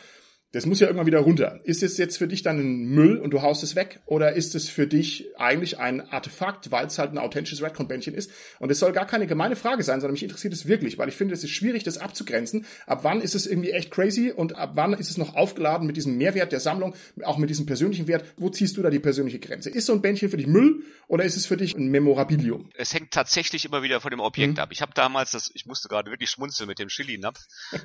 [0.53, 1.59] das muss ja irgendwann wieder runter.
[1.63, 4.01] Ist es jetzt für dich dann ein Müll und du haust es weg?
[4.05, 8.29] Oder ist es für dich eigentlich ein Artefakt, weil es halt ein authentisches Redcon-Bändchen ist?
[8.59, 11.15] Und es soll gar keine gemeine Frage sein, sondern mich interessiert es wirklich, weil ich
[11.15, 12.67] finde, es ist schwierig, das abzugrenzen.
[12.85, 15.97] Ab wann ist es irgendwie echt crazy und ab wann ist es noch aufgeladen mit
[15.97, 16.93] diesem Mehrwert der Sammlung,
[17.23, 18.23] auch mit diesem persönlichen Wert?
[18.37, 19.71] Wo ziehst du da die persönliche Grenze?
[19.71, 22.69] Ist so ein Bändchen für dich Müll oder ist es für dich ein Memorabilium?
[22.75, 24.59] Es hängt tatsächlich immer wieder von dem Objekt mhm.
[24.59, 24.69] ab.
[24.71, 27.39] Ich habe damals, das, ich musste gerade wirklich schmunzeln mit dem Chili-Napf.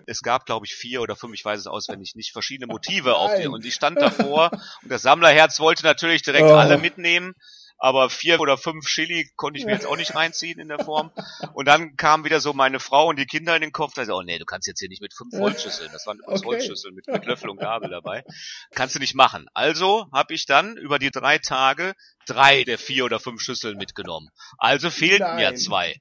[0.06, 3.32] es gab, glaube ich, vier oder fünf, ich weiß es auswendig nicht, verschiedene Motive auf
[3.32, 3.48] Nein.
[3.48, 4.50] Und ich stand davor
[4.82, 6.54] und das Sammlerherz wollte natürlich direkt oh.
[6.54, 7.34] alle mitnehmen.
[7.80, 11.12] Aber vier oder fünf Chili konnte ich mir jetzt auch nicht reinziehen in der Form.
[11.54, 13.94] Und dann kam wieder so meine Frau und die Kinder in den Kopf.
[13.94, 15.88] Da ich, oh nee, du kannst jetzt hier nicht mit fünf Holzschüsseln.
[15.92, 16.44] Das waren okay.
[16.44, 18.24] Holzschüsseln mit, mit Löffel und Gabel dabei.
[18.74, 19.46] Kannst du nicht machen.
[19.54, 21.94] Also habe ich dann über die drei Tage
[22.26, 24.28] drei der vier oder fünf Schüsseln mitgenommen.
[24.58, 25.36] Also fehlten Nein.
[25.36, 26.00] mir zwei.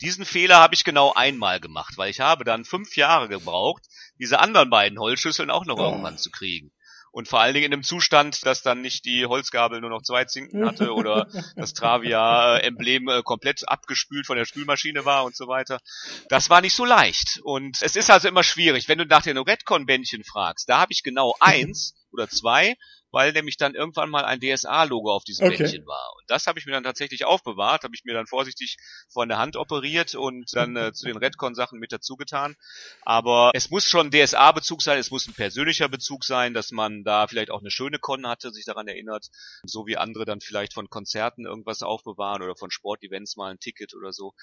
[0.00, 3.84] Diesen Fehler habe ich genau einmal gemacht, weil ich habe dann fünf Jahre gebraucht,
[4.18, 5.82] diese anderen beiden Holzschüsseln auch noch oh.
[5.82, 6.72] irgendwann zu kriegen.
[7.16, 10.26] Und vor allen Dingen in einem Zustand, dass dann nicht die Holzgabel nur noch zwei
[10.26, 15.80] Zinken hatte oder das Travia-Emblem äh, komplett abgespült von der Spülmaschine war und so weiter.
[16.28, 17.40] Das war nicht so leicht.
[17.42, 18.88] Und es ist also immer schwierig.
[18.88, 22.76] Wenn du nach den Redcon-Bändchen fragst, da habe ich genau eins oder zwei
[23.16, 25.56] weil nämlich dann irgendwann mal ein DSA-Logo auf diesem okay.
[25.56, 26.12] Bändchen war.
[26.18, 28.76] Und das habe ich mir dann tatsächlich aufbewahrt, habe ich mir dann vorsichtig
[29.08, 32.56] von der Hand operiert und dann äh, zu den Redcon-Sachen mit dazu getan.
[33.00, 37.26] Aber es muss schon DSA-Bezug sein, es muss ein persönlicher Bezug sein, dass man da
[37.26, 39.28] vielleicht auch eine schöne Con hatte, sich daran erinnert,
[39.62, 43.94] so wie andere dann vielleicht von Konzerten irgendwas aufbewahren oder von Sportevents mal ein Ticket
[43.94, 44.34] oder so.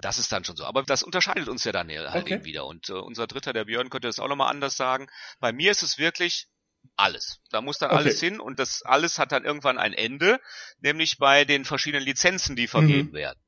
[0.00, 0.64] Das ist dann schon so.
[0.64, 2.36] Aber das unterscheidet uns ja dann halt okay.
[2.36, 2.64] eben wieder.
[2.64, 5.08] Und äh, unser Dritter, der Björn, könnte das auch nochmal anders sagen.
[5.38, 6.48] Bei mir ist es wirklich
[6.96, 7.40] alles.
[7.50, 7.98] Da muss dann okay.
[7.98, 10.40] alles hin und das alles hat dann irgendwann ein Ende,
[10.80, 13.14] nämlich bei den verschiedenen Lizenzen, die vergeben mhm.
[13.14, 13.41] werden.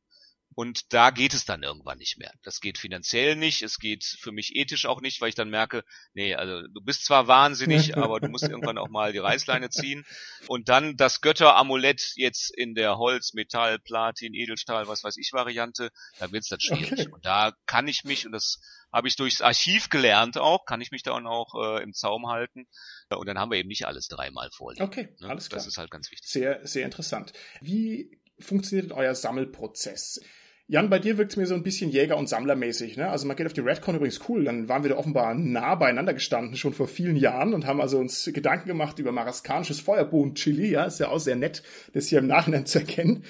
[0.54, 2.32] Und da geht es dann irgendwann nicht mehr.
[2.42, 5.82] Das geht finanziell nicht, es geht für mich ethisch auch nicht, weil ich dann merke,
[6.12, 10.04] nee, also du bist zwar wahnsinnig, aber du musst irgendwann auch mal die Reißleine ziehen.
[10.46, 15.90] Und dann das Götteramulett jetzt in der Holz, Metall, Platin, Edelstahl, was weiß ich Variante,
[16.18, 16.92] da wird es dann schwierig.
[16.92, 17.08] Okay.
[17.12, 18.60] Und da kann ich mich, und das
[18.92, 22.68] habe ich durchs Archiv gelernt auch, kann ich mich dann auch äh, im Zaum halten.
[23.10, 24.84] Und dann haben wir eben nicht alles dreimal vorliegen.
[24.84, 25.28] Okay, ne?
[25.28, 25.58] alles klar.
[25.58, 26.30] Das ist halt ganz wichtig.
[26.30, 27.32] Sehr, sehr interessant.
[27.60, 30.20] Wie funktioniert denn euer Sammelprozess?
[30.66, 32.96] Jan, bei dir wirkt es mir so ein bisschen Jäger- und Sammlermäßig.
[32.96, 33.10] Ne?
[33.10, 34.44] Also man geht auf die Redcon übrigens cool.
[34.44, 37.98] Dann waren wir da offenbar nah beieinander gestanden, schon vor vielen Jahren und haben also
[37.98, 40.70] uns Gedanken gemacht über maraskanisches Feuerbohnen-Chili.
[40.70, 41.62] Ja, ist ja auch sehr nett,
[41.92, 43.24] das hier im Nachhinein zu erkennen.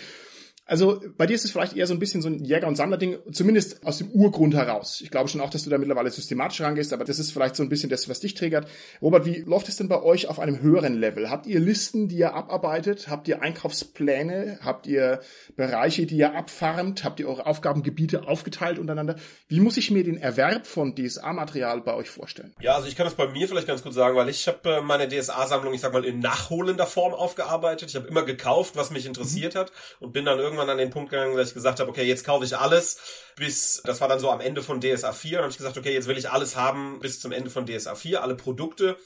[0.67, 3.19] Also bei dir ist es vielleicht eher so ein bisschen so ein Jäger- und Sammler-Ding,
[3.33, 5.03] zumindest aus dem Urgrund heraus.
[5.03, 7.63] Ich glaube schon auch, dass du da mittlerweile systematisch rangehst, aber das ist vielleicht so
[7.63, 8.67] ein bisschen das, was dich triggert.
[9.03, 11.29] Robert, wie läuft es denn bei euch auf einem höheren Level?
[11.29, 13.09] Habt ihr Listen, die ihr abarbeitet?
[13.09, 14.59] Habt ihr Einkaufspläne?
[14.63, 15.21] Habt ihr
[15.55, 17.05] Bereiche, die ihr abfarmt?
[17.05, 19.17] Habt ihr eure Aufgabengebiete aufgeteilt untereinander?
[19.49, 22.55] Wie muss ich mir den Erwerb von DSA-Material bei euch vorstellen?
[22.61, 24.81] Ja, also ich kann das bei mir vielleicht ganz gut sagen, weil ich habe äh,
[24.81, 27.91] meine DSA-Sammlung, ich sag mal, in nachholender Form aufgearbeitet.
[27.91, 29.59] Ich habe immer gekauft, was mich interessiert mhm.
[29.59, 32.05] hat und bin dann irgendwann irgendwann an den Punkt gegangen, dass ich gesagt habe, okay,
[32.05, 32.99] jetzt kaufe ich alles
[33.37, 35.93] bis, das war dann so am Ende von DSA 4, und habe ich gesagt, okay,
[35.93, 38.97] jetzt will ich alles haben bis zum Ende von DSA 4, alle Produkte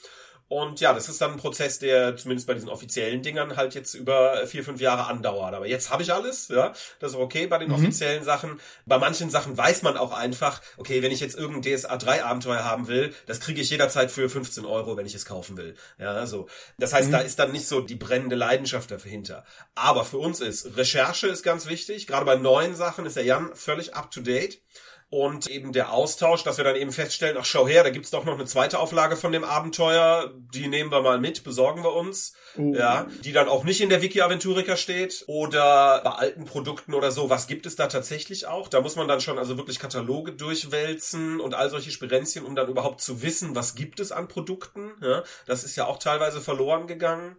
[0.49, 3.93] und ja, das ist dann ein Prozess, der zumindest bei diesen offiziellen Dingern halt jetzt
[3.93, 5.53] über vier, fünf Jahre andauert.
[5.53, 7.75] Aber jetzt habe ich alles, ja, das ist okay bei den mhm.
[7.75, 8.59] offiziellen Sachen.
[8.87, 12.63] Bei manchen Sachen weiß man auch einfach, okay, wenn ich jetzt irgendein DSA 3 Abenteuer
[12.63, 15.75] haben will, das kriege ich jederzeit für 15 Euro, wenn ich es kaufen will.
[15.99, 16.49] Ja, so.
[16.79, 17.11] Das heißt, mhm.
[17.11, 19.45] da ist dann nicht so die brennende Leidenschaft dahinter.
[19.75, 22.07] Aber für uns ist Recherche ist ganz wichtig.
[22.07, 24.59] Gerade bei neuen Sachen ist der Jan völlig up to date
[25.09, 28.25] und eben der Austausch, dass wir dann eben feststellen, ach schau her, da gibt's doch
[28.25, 32.33] noch eine zweite Auflage von dem Abenteuer, die nehmen wir mal mit, besorgen wir uns,
[32.57, 32.75] uh.
[32.75, 37.09] ja, die dann auch nicht in der Wiki Aventurica steht oder bei alten Produkten oder
[37.09, 38.67] so, was gibt es da tatsächlich auch?
[38.67, 42.69] Da muss man dann schon also wirklich Kataloge durchwälzen und all solche Spirenzien, um dann
[42.69, 46.85] überhaupt zu wissen, was gibt es an Produkten, ja, das ist ja auch teilweise verloren
[46.85, 47.35] gegangen.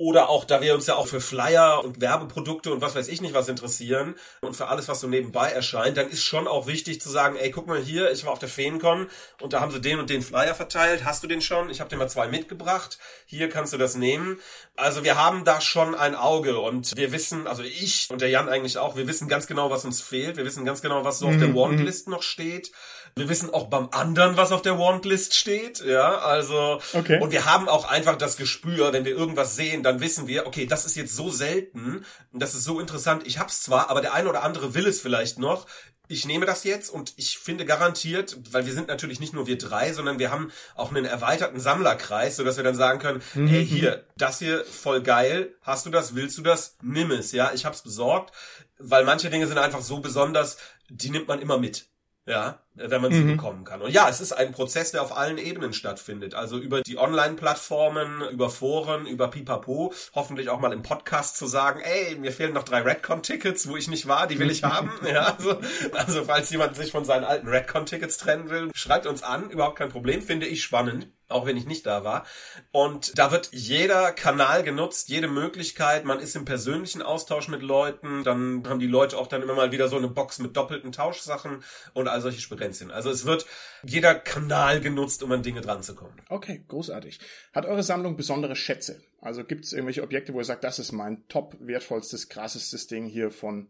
[0.00, 3.20] Oder auch, da wir uns ja auch für Flyer und Werbeprodukte und was weiß ich
[3.20, 7.00] nicht was interessieren und für alles, was so nebenbei erscheint, dann ist schon auch wichtig
[7.00, 9.08] zu sagen, ey, guck mal hier, ich war auf der Feencon
[9.40, 11.04] und da haben sie den und den Flyer verteilt.
[11.04, 11.68] Hast du den schon?
[11.68, 12.98] Ich habe dir mal zwei mitgebracht.
[13.26, 14.38] Hier kannst du das nehmen.
[14.78, 18.48] Also wir haben da schon ein Auge und wir wissen, also ich und der Jan
[18.48, 20.36] eigentlich auch, wir wissen ganz genau, was uns fehlt.
[20.36, 22.12] Wir wissen ganz genau, was so auf der mhm, Wantlist mhm.
[22.12, 22.70] noch steht.
[23.16, 25.84] Wir wissen auch beim anderen, was auf der Wantlist steht.
[25.84, 27.18] Ja, also okay.
[27.20, 30.66] und wir haben auch einfach das Gespür, wenn wir irgendwas sehen, dann wissen wir, okay,
[30.66, 33.26] das ist jetzt so selten und das ist so interessant.
[33.26, 35.66] Ich hab's zwar, aber der eine oder andere will es vielleicht noch.
[36.08, 39.58] Ich nehme das jetzt und ich finde garantiert, weil wir sind natürlich nicht nur wir
[39.58, 43.46] drei, sondern wir haben auch einen erweiterten Sammlerkreis, so dass wir dann sagen können, mhm.
[43.46, 47.52] hey, hier, das hier voll geil, hast du das, willst du das, nimm es, ja,
[47.52, 48.34] ich hab's besorgt,
[48.78, 50.56] weil manche Dinge sind einfach so besonders,
[50.88, 51.86] die nimmt man immer mit.
[52.26, 53.36] Ja, wenn man sie mhm.
[53.36, 53.82] bekommen kann.
[53.82, 56.34] Und ja, es ist ein Prozess, der auf allen Ebenen stattfindet.
[56.34, 61.80] Also über die Online-Plattformen, über Foren, über Pipapo, hoffentlich auch mal im Podcast zu sagen,
[61.80, 64.92] ey, mir fehlen noch drei Redcon-Tickets, wo ich nicht war, die will ich haben.
[65.06, 65.58] ja, also,
[65.92, 69.88] also falls jemand sich von seinen alten Redcon-Tickets trennen will, schreibt uns an, überhaupt kein
[69.88, 72.24] Problem, finde ich spannend auch wenn ich nicht da war.
[72.72, 76.04] Und da wird jeder Kanal genutzt, jede Möglichkeit.
[76.04, 78.24] Man ist im persönlichen Austausch mit Leuten.
[78.24, 81.62] Dann haben die Leute auch dann immer mal wieder so eine Box mit doppelten Tauschsachen
[81.92, 82.90] und all solche Spirenzien.
[82.90, 83.46] Also es wird
[83.82, 86.14] jeder Kanal genutzt, um an Dinge dran zu kommen.
[86.28, 87.20] Okay, großartig.
[87.52, 89.00] Hat eure Sammlung besondere Schätze?
[89.20, 93.06] Also gibt es irgendwelche Objekte, wo ihr sagt, das ist mein top wertvollstes, krassestes Ding
[93.06, 93.68] hier von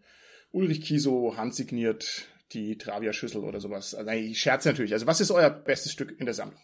[0.51, 3.95] Ulrich Kiso, handsigniert, die Travia-Schüssel oder sowas?
[3.95, 4.93] Also ich scherze natürlich.
[4.93, 6.61] Also was ist euer bestes Stück in der Sammlung?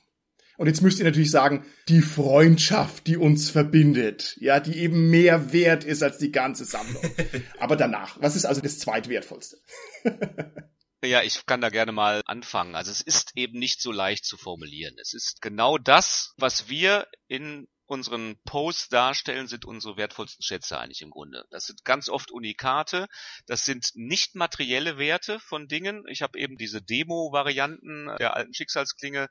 [0.57, 5.53] Und jetzt müsst ihr natürlich sagen, die Freundschaft, die uns verbindet, ja, die eben mehr
[5.53, 7.03] wert ist als die ganze Sammlung.
[7.59, 9.57] Aber danach, was ist also das zweitwertvollste?
[11.05, 12.74] Ja, ich kann da gerne mal anfangen.
[12.74, 14.96] Also es ist eben nicht so leicht zu formulieren.
[14.98, 21.03] Es ist genau das, was wir in unseren Posts darstellen, sind unsere wertvollsten Schätze eigentlich
[21.03, 21.45] im Grunde.
[21.51, 23.07] Das sind ganz oft Unikate,
[23.47, 26.05] das sind nicht materielle Werte von Dingen.
[26.09, 29.28] Ich habe eben diese Demo-Varianten der alten Schicksalsklinge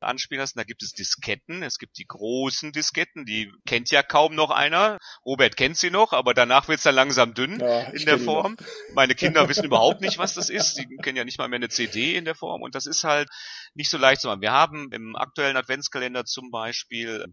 [0.00, 0.58] anspielen lassen.
[0.58, 4.98] Da gibt es Disketten, es gibt die großen Disketten, die kennt ja kaum noch einer.
[5.24, 8.56] Robert kennt sie noch, aber danach wird's dann langsam dünn ja, in der Form.
[8.94, 10.78] Meine Kinder wissen überhaupt nicht, was das ist.
[10.78, 13.28] Die kennen ja nicht mal mehr eine CD in der Form und das ist halt
[13.74, 14.40] nicht so leicht zu machen.
[14.40, 17.26] Wir haben im aktuellen Adventskalender zum Beispiel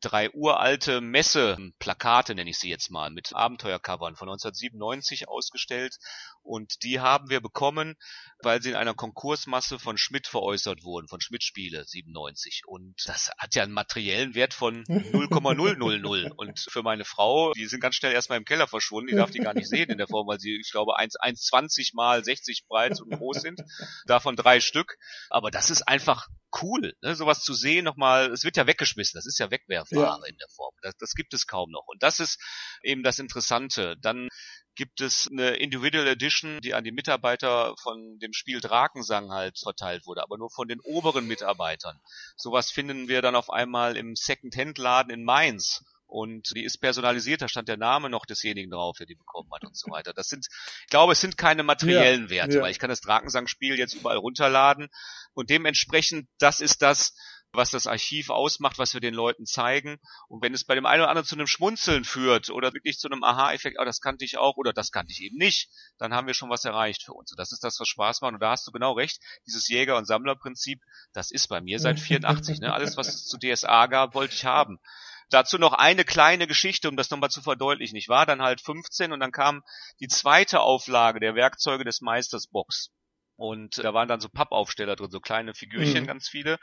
[0.00, 5.96] drei uralte Messe-Plakate, nenne ich sie jetzt mal, mit Abenteuercovern von 1997 ausgestellt.
[6.42, 7.96] Und die haben wir bekommen,
[8.42, 12.62] weil sie in einer Konkursmasse von Schmidt veräußert wurden, von Schmidt Spiele 97.
[12.66, 16.32] Und das hat ja einen materiellen Wert von 0,000.
[16.36, 19.40] Und für meine Frau, die sind ganz schnell erstmal im Keller verschwunden, die darf die
[19.40, 23.10] gar nicht sehen in der Form, weil sie, ich glaube, 1,20 mal 60 breit und
[23.10, 23.60] groß sind.
[24.06, 24.96] Davon drei Stück.
[25.30, 26.28] Aber das ist einfach
[26.62, 27.14] cool, ne?
[27.14, 29.50] sowas zu sehen nochmal, es wird ja weggeschmissen, das ist ja
[29.90, 30.26] Wegwerfware ja.
[30.28, 32.40] in der Form, das, das gibt es kaum noch und das ist
[32.82, 33.96] eben das Interessante.
[34.00, 34.28] Dann
[34.74, 40.06] gibt es eine Individual Edition, die an die Mitarbeiter von dem Spiel Drakensang halt verteilt
[40.06, 41.98] wurde, aber nur von den oberen Mitarbeitern.
[42.36, 47.48] Sowas finden wir dann auf einmal im Second-Hand-Laden in Mainz und die ist personalisiert, da
[47.48, 50.14] stand der Name noch desjenigen drauf, der die bekommen hat und so weiter.
[50.14, 50.46] Das sind,
[50.82, 52.62] ich glaube, es sind keine materiellen ja, Werte, ja.
[52.62, 54.88] weil ich kann das Drakensang-Spiel jetzt überall runterladen
[55.34, 57.14] und dementsprechend, das ist das,
[57.52, 59.98] was das Archiv ausmacht, was wir den Leuten zeigen.
[60.28, 63.08] Und wenn es bei dem einen oder anderen zu einem Schmunzeln führt oder wirklich zu
[63.08, 66.26] einem Aha-Effekt, oh, das kannte ich auch oder das kannte ich eben nicht, dann haben
[66.26, 67.32] wir schon was erreicht für uns.
[67.32, 68.34] Und das ist das, was Spaß macht.
[68.34, 69.20] Und da hast du genau recht.
[69.46, 70.80] Dieses Jäger- und Sammlerprinzip,
[71.12, 72.60] das ist bei mir seit 84.
[72.60, 72.72] Ne?
[72.72, 74.78] Alles, was es zu DSA gab, wollte ich haben.
[75.30, 77.96] Dazu noch eine kleine Geschichte, um das nochmal zu verdeutlichen.
[77.96, 79.62] Ich war dann halt 15 und dann kam
[80.00, 82.90] die zweite Auflage der Werkzeuge des Meisters Box.
[83.38, 86.06] Und da waren dann so Pappaufsteller drin, so kleine Figürchen, mhm.
[86.08, 86.58] ganz viele.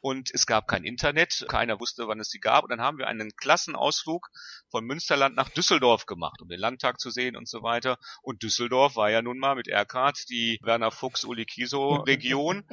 [0.00, 2.64] Und es gab kein Internet, keiner wusste, wann es sie gab.
[2.64, 4.28] Und dann haben wir einen Klassenausflug
[4.70, 7.96] von Münsterland nach Düsseldorf gemacht, um den Landtag zu sehen und so weiter.
[8.20, 12.64] Und Düsseldorf war ja nun mal mit Erkart die Werner Fuchs Uli Kiso Region.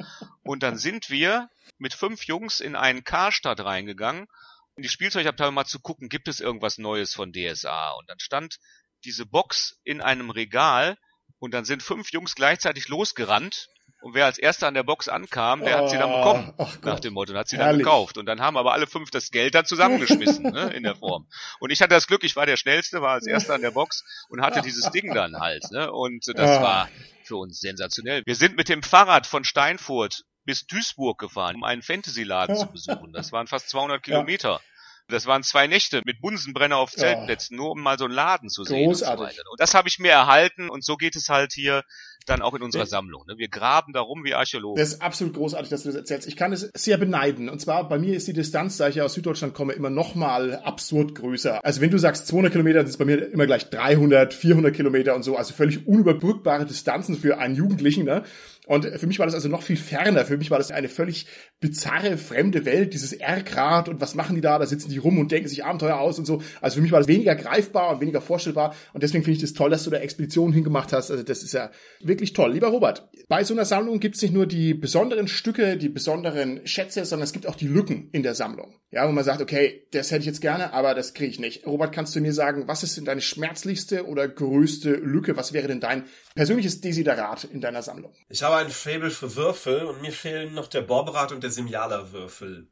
[0.42, 1.48] und dann sind wir
[1.78, 4.28] mit fünf Jungs in einen Karstadt reingegangen
[4.76, 7.92] in die Spielzeugabteilung mal zu gucken, gibt es irgendwas Neues von DSA?
[7.92, 8.58] Und dann stand
[9.04, 10.98] diese Box in einem Regal
[11.38, 13.68] und dann sind fünf Jungs gleichzeitig losgerannt
[14.06, 16.54] und wer als erster an der Box ankam, der oh, hat sie dann bekommen.
[16.58, 17.72] Oh nach dem Motto, und hat sie Herrlich.
[17.72, 18.18] dann gekauft.
[18.18, 21.26] Und dann haben aber alle fünf das Geld dann zusammengeschmissen, ne, in der Form.
[21.60, 24.04] Und ich hatte das Glück, ich war der Schnellste, war als erster an der Box
[24.28, 25.64] und hatte dieses Ding dann halt.
[25.72, 26.88] Ne, und das war
[27.24, 28.22] für uns sensationell.
[28.26, 33.12] Wir sind mit dem Fahrrad von Steinfurt bis Duisburg gefahren, um einen Fantasy-Laden zu besuchen.
[33.12, 34.50] Das waren fast 200 Kilometer.
[34.50, 34.60] Ja.
[35.08, 37.62] Das waren zwei Nächte mit Bunsenbrenner auf Zeltplätzen, ja.
[37.62, 38.88] nur um mal so einen Laden zu sehen.
[38.88, 39.20] Großartig.
[39.20, 41.84] Und, so und das habe ich mir erhalten und so geht es halt hier
[42.26, 42.86] dann auch in unserer.
[42.86, 43.24] Sammlung.
[43.26, 43.38] Ne?
[43.38, 44.78] Wir graben darum wie Archäologen.
[44.78, 46.28] Das ist absolut großartig, dass du das erzählst.
[46.28, 47.48] Ich kann es sehr beneiden.
[47.48, 50.14] Und zwar bei mir ist die Distanz, da ich ja aus Süddeutschland komme, immer noch
[50.14, 51.64] mal absurd größer.
[51.64, 55.14] Also wenn du sagst 200 Kilometer, das ist bei mir immer gleich 300, 400 Kilometer
[55.14, 55.36] und so.
[55.36, 58.04] Also völlig unüberbrückbare Distanzen für einen Jugendlichen.
[58.04, 58.22] Ne?
[58.66, 60.24] Und für mich war das also noch viel ferner.
[60.24, 61.26] Für mich war das eine völlig
[61.60, 64.58] bizarre, fremde Welt, dieses Erkrad und was machen die da?
[64.58, 66.42] Da sitzen die rum und denken sich Abenteuer aus und so.
[66.60, 68.74] Also für mich war das weniger greifbar und weniger vorstellbar.
[68.92, 71.12] Und deswegen finde ich das toll, dass du da Expeditionen hingemacht hast.
[71.12, 71.70] Also das ist ja
[72.00, 72.52] wirklich toll.
[72.52, 76.66] Lieber Robert, bei so einer Sammlung gibt es nicht nur die besonderen Stücke, die besonderen
[76.66, 78.80] Schätze, sondern es gibt auch die Lücken in der Sammlung.
[78.90, 81.66] Ja, wo man sagt, okay, das hätte ich jetzt gerne, aber das kriege ich nicht.
[81.66, 85.36] Robert, kannst du mir sagen, was ist denn deine schmerzlichste oder größte Lücke?
[85.36, 86.04] Was wäre denn dein
[86.34, 88.14] persönliches Desiderat in deiner Sammlung?
[88.28, 92.68] Ich habe ein Fable für Würfel und mir fehlen noch der Borberat und der Simiala-Würfel.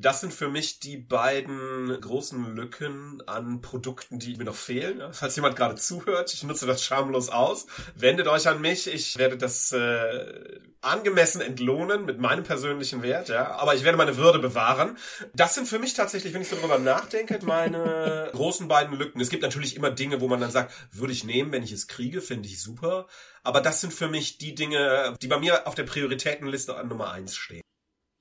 [0.00, 5.02] Das sind für mich die beiden großen Lücken an Produkten, die mir noch fehlen.
[5.12, 7.66] Falls jemand gerade zuhört, ich nutze das schamlos aus.
[7.96, 8.86] Wendet euch an mich.
[8.86, 13.50] Ich werde das äh, angemessen entlohnen mit meinem persönlichen Wert, ja.
[13.50, 14.96] Aber ich werde meine Würde bewahren.
[15.34, 19.20] Das sind für mich tatsächlich, wenn ich so darüber nachdenke, meine großen beiden Lücken.
[19.20, 21.88] Es gibt natürlich immer Dinge, wo man dann sagt, würde ich nehmen, wenn ich es
[21.88, 23.06] kriege, finde ich super.
[23.42, 27.12] Aber das sind für mich die Dinge, die bei mir auf der Prioritätenliste an Nummer
[27.12, 27.60] eins stehen.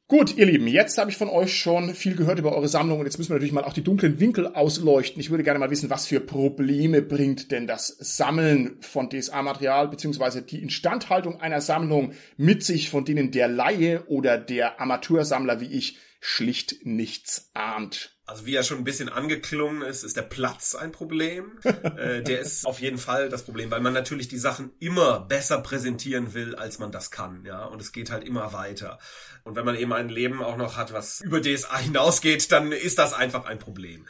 [0.10, 3.06] Gut, ihr Lieben, jetzt habe ich von euch schon viel gehört über eure Sammlung und
[3.06, 5.20] jetzt müssen wir natürlich mal auch die dunklen Winkel ausleuchten.
[5.22, 10.42] Ich würde gerne mal wissen, was für Probleme bringt denn das Sammeln von DSA-Material beziehungsweise
[10.42, 16.00] die Instandhaltung einer Sammlung mit sich, von denen der Laie oder der Amateursammler wie ich
[16.20, 18.19] schlicht nichts ahnt.
[18.30, 21.58] Also wie er schon ein bisschen angeklungen ist, ist der Platz ein Problem.
[21.64, 25.60] äh, der ist auf jeden Fall das Problem, weil man natürlich die Sachen immer besser
[25.62, 27.66] präsentieren will, als man das kann, ja.
[27.66, 29.00] Und es geht halt immer weiter.
[29.44, 33.00] Und wenn man eben ein Leben auch noch hat, was über DSA hinausgeht, dann ist
[33.00, 34.06] das einfach ein Problem.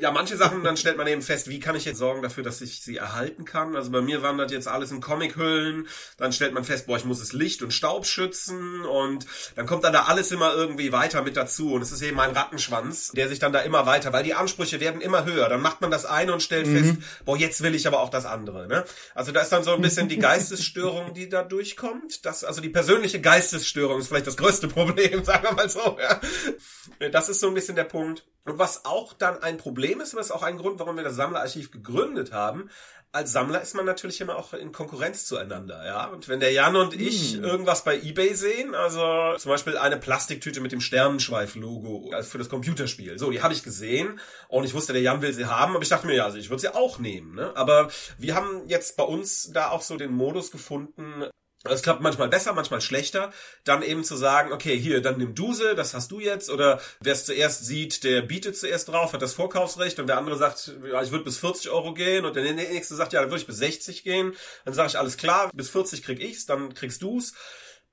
[0.00, 2.60] Ja, manche Sachen, dann stellt man eben fest, wie kann ich jetzt sorgen dafür, dass
[2.60, 3.74] ich sie erhalten kann.
[3.74, 5.88] Also bei mir wandert jetzt alles in Comichüllen.
[6.16, 8.82] Dann stellt man fest, boah, ich muss es Licht und Staub schützen.
[8.82, 9.26] Und
[9.56, 11.72] dann kommt dann da alles immer irgendwie weiter mit dazu.
[11.72, 14.78] Und es ist eben ein Rattenschwanz, der sich dann da immer weiter, weil die Ansprüche
[14.78, 15.48] werden immer höher.
[15.48, 16.76] Dann macht man das eine und stellt mhm.
[16.76, 18.68] fest, boah, jetzt will ich aber auch das andere.
[18.68, 18.84] Ne?
[19.16, 22.24] Also da ist dann so ein bisschen die Geistesstörung, die da durchkommt.
[22.24, 25.98] Das, also die persönliche Geistesstörung ist vielleicht das größte Problem, sagen wir mal so.
[26.00, 27.08] Ja.
[27.10, 28.24] Das ist so ein bisschen der Punkt.
[28.48, 31.16] Und was auch dann ein Problem ist, aber ist auch ein Grund, warum wir das
[31.16, 32.70] Sammlerarchiv gegründet haben.
[33.10, 36.06] Als Sammler ist man natürlich immer auch in Konkurrenz zueinander, ja.
[36.08, 37.44] Und wenn der Jan und ich hm.
[37.44, 42.50] irgendwas bei eBay sehen, also zum Beispiel eine Plastiktüte mit dem Sternenschweif-Logo also für das
[42.50, 45.82] Computerspiel, so, die habe ich gesehen und ich wusste, der Jan will sie haben, aber
[45.82, 47.56] ich dachte mir, ja, also ich würde sie auch nehmen, ne?
[47.56, 51.24] Aber wir haben jetzt bei uns da auch so den Modus gefunden,
[51.64, 53.32] es klappt manchmal besser, manchmal schlechter,
[53.64, 56.80] dann eben zu sagen, okay, hier, dann nimm du sie, das hast du jetzt, oder
[57.00, 60.72] wer es zuerst sieht, der bietet zuerst drauf, hat das Vorkaufsrecht und der andere sagt,
[60.88, 63.46] ja, ich würde bis 40 Euro gehen und der nächste sagt, ja, dann würde ich
[63.46, 64.34] bis 60 gehen,
[64.64, 67.34] dann sage ich, alles klar, bis 40 krieg ich's, dann kriegst du's.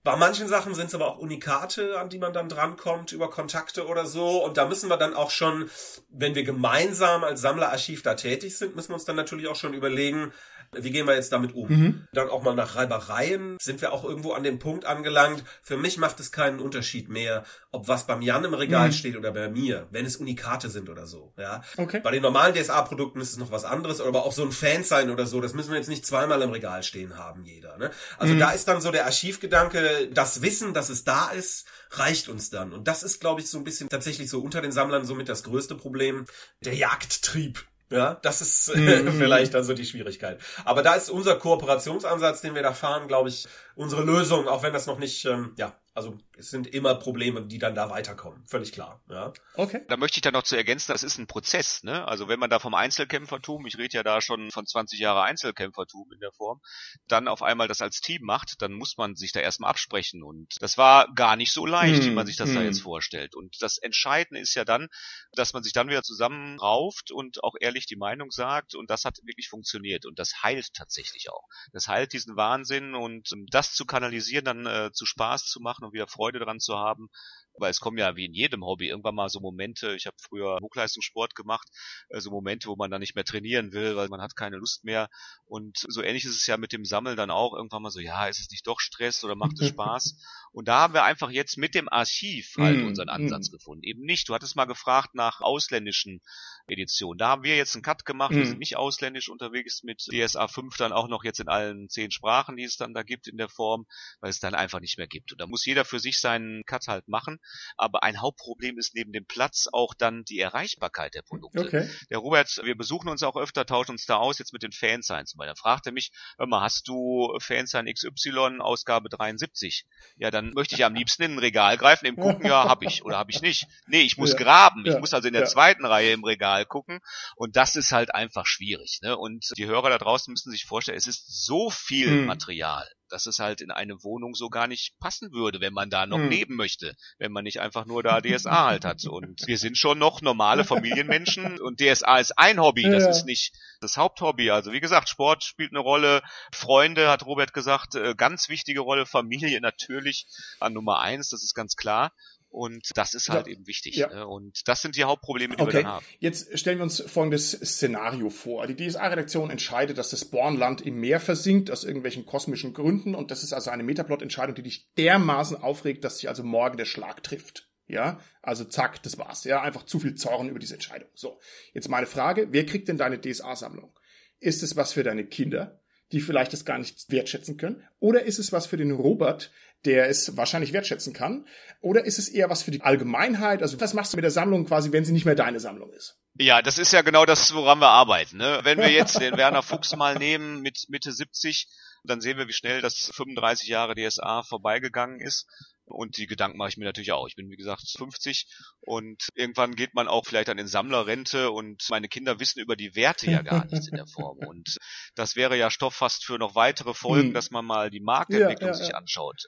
[0.05, 3.87] Bei manchen Sachen sind es aber auch Unikate, an die man dann drankommt über Kontakte
[3.87, 4.45] oder so.
[4.45, 5.67] Und da müssen wir dann auch schon,
[6.09, 9.73] wenn wir gemeinsam als Sammlerarchiv da tätig sind, müssen wir uns dann natürlich auch schon
[9.73, 10.31] überlegen,
[10.79, 11.67] wie gehen wir jetzt damit um?
[11.67, 12.07] Mhm.
[12.13, 15.43] Dann auch mal nach Reibereien sind wir auch irgendwo an dem Punkt angelangt.
[15.61, 18.93] Für mich macht es keinen Unterschied mehr, ob was beim Jan im Regal mhm.
[18.93, 21.33] steht oder bei mir, wenn es Unikate sind oder so.
[21.37, 21.61] Ja.
[21.77, 21.99] Okay.
[22.03, 25.09] Bei den normalen DSA-Produkten ist es noch was anderes, aber auch so ein Fan sein
[25.09, 27.77] oder so, das müssen wir jetzt nicht zweimal im Regal stehen haben, jeder.
[27.77, 27.91] Ne?
[28.17, 28.39] Also mhm.
[28.39, 32.73] da ist dann so der Archivgedanke, das Wissen, dass es da ist, reicht uns dann.
[32.73, 35.43] Und das ist, glaube ich, so ein bisschen tatsächlich so unter den Sammlern somit das
[35.43, 36.25] größte Problem.
[36.63, 37.65] Der Jagdtrieb.
[37.91, 39.11] Ja, das ist mhm.
[39.17, 40.39] vielleicht dann so die Schwierigkeit.
[40.63, 44.73] Aber da ist unser Kooperationsansatz, den wir da fahren, glaube ich, unsere Lösung, auch wenn
[44.73, 48.73] das noch nicht, ähm, ja, also es sind immer Probleme, die dann da weiterkommen, völlig
[48.73, 49.01] klar.
[49.09, 49.31] Ja.
[49.53, 49.85] Okay.
[49.87, 51.83] Da möchte ich dann noch zu ergänzen, das ist ein Prozess.
[51.83, 52.05] Ne?
[52.05, 56.11] Also wenn man da vom Einzelkämpfertum, ich rede ja da schon von 20 Jahre Einzelkämpfertum
[56.11, 56.59] in der Form,
[57.07, 60.21] dann auf einmal das als Team macht, dann muss man sich da erstmal absprechen.
[60.21, 62.09] Und das war gar nicht so leicht, hm.
[62.09, 62.55] wie man sich das hm.
[62.55, 63.33] da jetzt vorstellt.
[63.33, 64.89] Und das Entscheidende ist ja dann,
[65.31, 68.75] dass man sich dann wieder zusammenrauft und auch ehrlich die Meinung sagt.
[68.75, 70.05] Und das hat wirklich funktioniert.
[70.05, 71.47] Und das heilt tatsächlich auch.
[71.71, 75.93] Das heilt diesen Wahnsinn und das zu kanalisieren, dann äh, zu Spaß zu machen und
[75.93, 77.09] wieder Freude dran zu haben.
[77.57, 80.59] Weil es kommen ja wie in jedem Hobby irgendwann mal so Momente, ich habe früher
[80.61, 81.67] Hochleistungssport gemacht,
[82.09, 84.83] äh, so Momente, wo man dann nicht mehr trainieren will, weil man hat keine Lust
[84.83, 85.09] mehr.
[85.45, 88.27] Und so ähnlich ist es ja mit dem Sammeln dann auch irgendwann mal so, ja,
[88.27, 90.15] ist es nicht doch Stress oder macht es Spaß?
[90.55, 93.51] Und da haben wir einfach jetzt mit dem Archiv halt mm, unseren Ansatz mm.
[93.51, 93.83] gefunden.
[93.83, 96.21] Eben nicht, du hattest mal gefragt nach ausländischen
[96.67, 97.17] Editionen.
[97.17, 98.37] Da haben wir jetzt einen Cut gemacht, mm.
[98.37, 102.09] wir sind nicht ausländisch unterwegs mit DSA 5 dann auch noch jetzt in allen zehn
[102.09, 103.85] Sprachen, die es dann da gibt in der Form,
[104.21, 105.33] weil es dann einfach nicht mehr gibt.
[105.33, 107.39] Und da muss jeder für sich seinen Cut halt machen.
[107.75, 111.65] Aber ein Hauptproblem ist neben dem Platz auch dann die Erreichbarkeit der Produkte.
[111.65, 111.89] Okay.
[112.09, 115.37] Der Robert, wir besuchen uns auch öfter, tauschen uns da aus, jetzt mit den Fansigns.
[115.37, 119.85] Weil er fragte mich, hör mal, hast du Fansign XY Ausgabe 73?
[120.17, 123.03] Ja, dann möchte ich am liebsten in ein Regal greifen, eben gucken, ja, hab ich
[123.03, 123.67] oder hab ich nicht.
[123.87, 124.37] Nee, ich muss ja.
[124.37, 124.85] graben.
[124.85, 124.99] Ich ja.
[124.99, 125.47] muss also in der ja.
[125.47, 126.99] zweiten Reihe im Regal gucken.
[127.35, 128.99] Und das ist halt einfach schwierig.
[129.01, 129.17] Ne?
[129.17, 132.25] Und die Hörer da draußen müssen sich vorstellen, es ist so viel hm.
[132.25, 136.05] Material dass es halt in eine Wohnung so gar nicht passen würde, wenn man da
[136.05, 136.29] noch hm.
[136.29, 139.05] leben möchte, wenn man nicht einfach nur da DSA halt hat.
[139.05, 143.09] Und wir sind schon noch normale Familienmenschen und DSA ist ein Hobby, das ja.
[143.09, 144.51] ist nicht das Haupthobby.
[144.51, 149.05] Also wie gesagt, Sport spielt eine Rolle, Freunde, hat Robert gesagt, äh, ganz wichtige Rolle,
[149.05, 150.27] Familie natürlich
[150.59, 152.11] an Nummer eins, das ist ganz klar.
[152.55, 153.53] Und das ist halt ja.
[153.53, 153.97] eben wichtig.
[153.97, 154.07] Ja.
[154.07, 154.25] Ne?
[154.25, 155.73] Und das sind die Hauptprobleme, die okay.
[155.73, 156.05] wir dann haben.
[156.19, 158.65] Jetzt stellen wir uns folgendes Szenario vor.
[158.65, 163.13] Die DSA-Redaktion entscheidet, dass das Bornland im Meer versinkt aus irgendwelchen kosmischen Gründen.
[163.13, 166.85] Und das ist also eine Metaplot-Entscheidung, die dich dermaßen aufregt, dass sich also morgen der
[166.85, 167.69] Schlag trifft.
[167.87, 169.43] Ja, also zack, das war's.
[169.43, 171.09] Ja, einfach zu viel Zorn über diese Entscheidung.
[171.13, 171.39] So,
[171.73, 173.93] jetzt meine Frage, wer kriegt denn deine DSA-Sammlung?
[174.39, 175.81] Ist es was für deine Kinder,
[176.11, 177.83] die vielleicht das gar nicht wertschätzen können?
[177.99, 179.51] Oder ist es was für den Robert,
[179.85, 181.47] der es wahrscheinlich wertschätzen kann?
[181.81, 183.61] Oder ist es eher was für die Allgemeinheit?
[183.61, 186.17] Also was machst du mit der Sammlung quasi, wenn sie nicht mehr deine Sammlung ist?
[186.37, 188.37] Ja, das ist ja genau das, woran wir arbeiten.
[188.37, 188.59] Ne?
[188.63, 191.67] Wenn wir jetzt den Werner Fuchs mal nehmen mit Mitte 70,
[192.03, 195.47] dann sehen wir, wie schnell das 35 Jahre DSA vorbeigegangen ist.
[195.85, 197.27] Und die Gedanken mache ich mir natürlich auch.
[197.27, 198.47] Ich bin, wie gesagt, 50
[198.81, 202.95] und irgendwann geht man auch vielleicht an den Sammlerrente und meine Kinder wissen über die
[202.95, 204.37] Werte ja gar nichts in der Form.
[204.45, 204.77] Und
[205.15, 207.33] das wäre ja Stoff fast für noch weitere Folgen, hm.
[207.33, 209.45] dass man mal die Marktentwicklung ja, ja, sich anschaut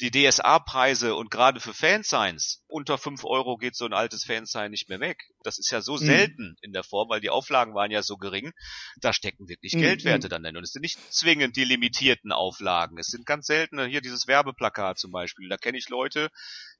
[0.00, 4.88] die DSA-Preise und gerade für Fansigns, unter fünf Euro geht so ein altes Fansign nicht
[4.88, 5.22] mehr weg.
[5.44, 5.98] Das ist ja so mhm.
[5.98, 8.52] selten in der Form, weil die Auflagen waren ja so gering.
[9.00, 9.80] Da stecken wirklich mhm.
[9.80, 10.56] Geldwerte dann drin.
[10.56, 12.98] Und es sind nicht zwingend die limitierten Auflagen.
[12.98, 15.48] Es sind ganz seltene, hier dieses Werbeplakat zum Beispiel.
[15.48, 16.30] Da kenne ich Leute,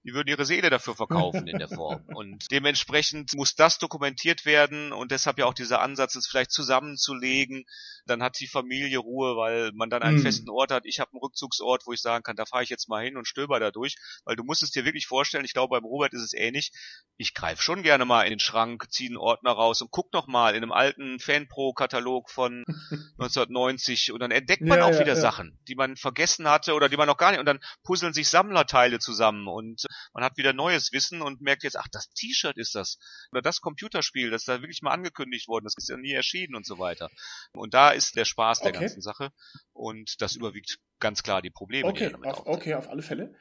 [0.05, 2.05] die würden ihre Seele dafür verkaufen in der Form.
[2.14, 7.64] Und dementsprechend muss das dokumentiert werden und deshalb ja auch dieser Ansatz, es vielleicht zusammenzulegen.
[8.07, 10.22] Dann hat die Familie Ruhe, weil man dann einen mhm.
[10.22, 10.84] festen Ort hat.
[10.84, 13.26] Ich habe einen Rückzugsort, wo ich sagen kann, da fahre ich jetzt mal hin und
[13.26, 13.96] stöber da durch.
[14.24, 16.72] Weil du musst es dir wirklich vorstellen, ich glaube beim Robert ist es ähnlich.
[17.16, 20.26] Ich greife schon gerne mal in den Schrank, ziehe einen Ordner raus und guck noch
[20.26, 22.64] mal in einem alten Fanpro-Katalog von
[23.18, 25.20] 1990 und dann entdeckt man ja, auch ja, wieder ja.
[25.20, 28.28] Sachen, die man vergessen hatte oder die man noch gar nicht und dann puzzeln sich
[28.28, 32.74] Sammlerteile zusammen und man hat wieder neues Wissen und merkt jetzt, ach, das T-Shirt ist
[32.74, 32.99] das.
[33.32, 36.55] Oder das Computerspiel, das ist da wirklich mal angekündigt worden, das ist ja nie erschienen
[36.55, 37.11] und so weiter.
[37.53, 38.80] Und da ist der Spaß der okay.
[38.80, 39.30] ganzen Sache.
[39.72, 41.88] Und das überwiegt ganz klar die Probleme.
[41.88, 43.34] Okay, die auf, okay, auf alle Fälle.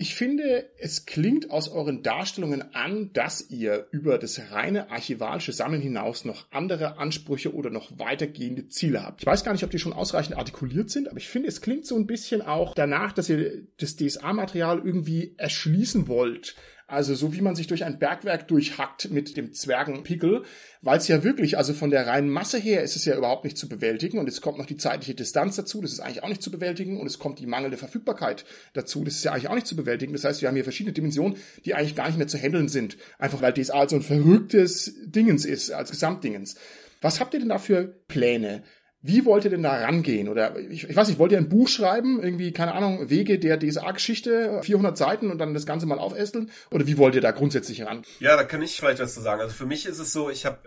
[0.00, 5.82] Ich finde, es klingt aus euren Darstellungen an, dass ihr über das reine archivalische Sammeln
[5.82, 9.22] hinaus noch andere Ansprüche oder noch weitergehende Ziele habt.
[9.22, 11.84] Ich weiß gar nicht, ob die schon ausreichend artikuliert sind, aber ich finde, es klingt
[11.84, 16.54] so ein bisschen auch danach, dass ihr das DSA-Material irgendwie erschließen wollt.
[16.90, 20.44] Also so wie man sich durch ein Bergwerk durchhackt mit dem Zwergenpickel,
[20.80, 23.58] weil es ja wirklich, also von der reinen Masse her ist es ja überhaupt nicht
[23.58, 26.42] zu bewältigen und es kommt noch die zeitliche Distanz dazu, das ist eigentlich auch nicht
[26.42, 29.66] zu bewältigen und es kommt die mangelnde Verfügbarkeit dazu, das ist ja eigentlich auch nicht
[29.66, 30.14] zu bewältigen.
[30.14, 31.36] Das heißt, wir haben hier verschiedene Dimensionen,
[31.66, 35.44] die eigentlich gar nicht mehr zu handeln sind, einfach weil DSA so ein verrücktes Dingens
[35.44, 36.56] ist, als Gesamtdingens.
[37.02, 38.62] Was habt ihr denn da für Pläne?
[39.00, 40.28] Wie wollt ihr denn da rangehen?
[40.28, 42.20] Oder ich, ich weiß nicht, wollt ihr ein Buch schreiben?
[42.20, 46.50] Irgendwie, keine Ahnung, Wege der DSA-Geschichte, 400 Seiten und dann das Ganze mal aufästeln?
[46.70, 48.02] Oder wie wollt ihr da grundsätzlich ran?
[48.18, 49.40] Ja, da kann ich vielleicht was zu sagen.
[49.40, 50.58] Also für mich ist es so, ich habe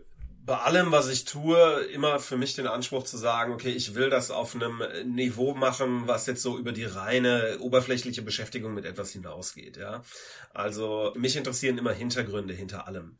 [0.45, 4.09] bei allem, was ich tue, immer für mich den Anspruch zu sagen, okay, ich will
[4.09, 9.11] das auf einem Niveau machen, was jetzt so über die reine oberflächliche Beschäftigung mit etwas
[9.11, 10.01] hinausgeht, ja.
[10.53, 13.17] Also mich interessieren immer Hintergründe hinter allem.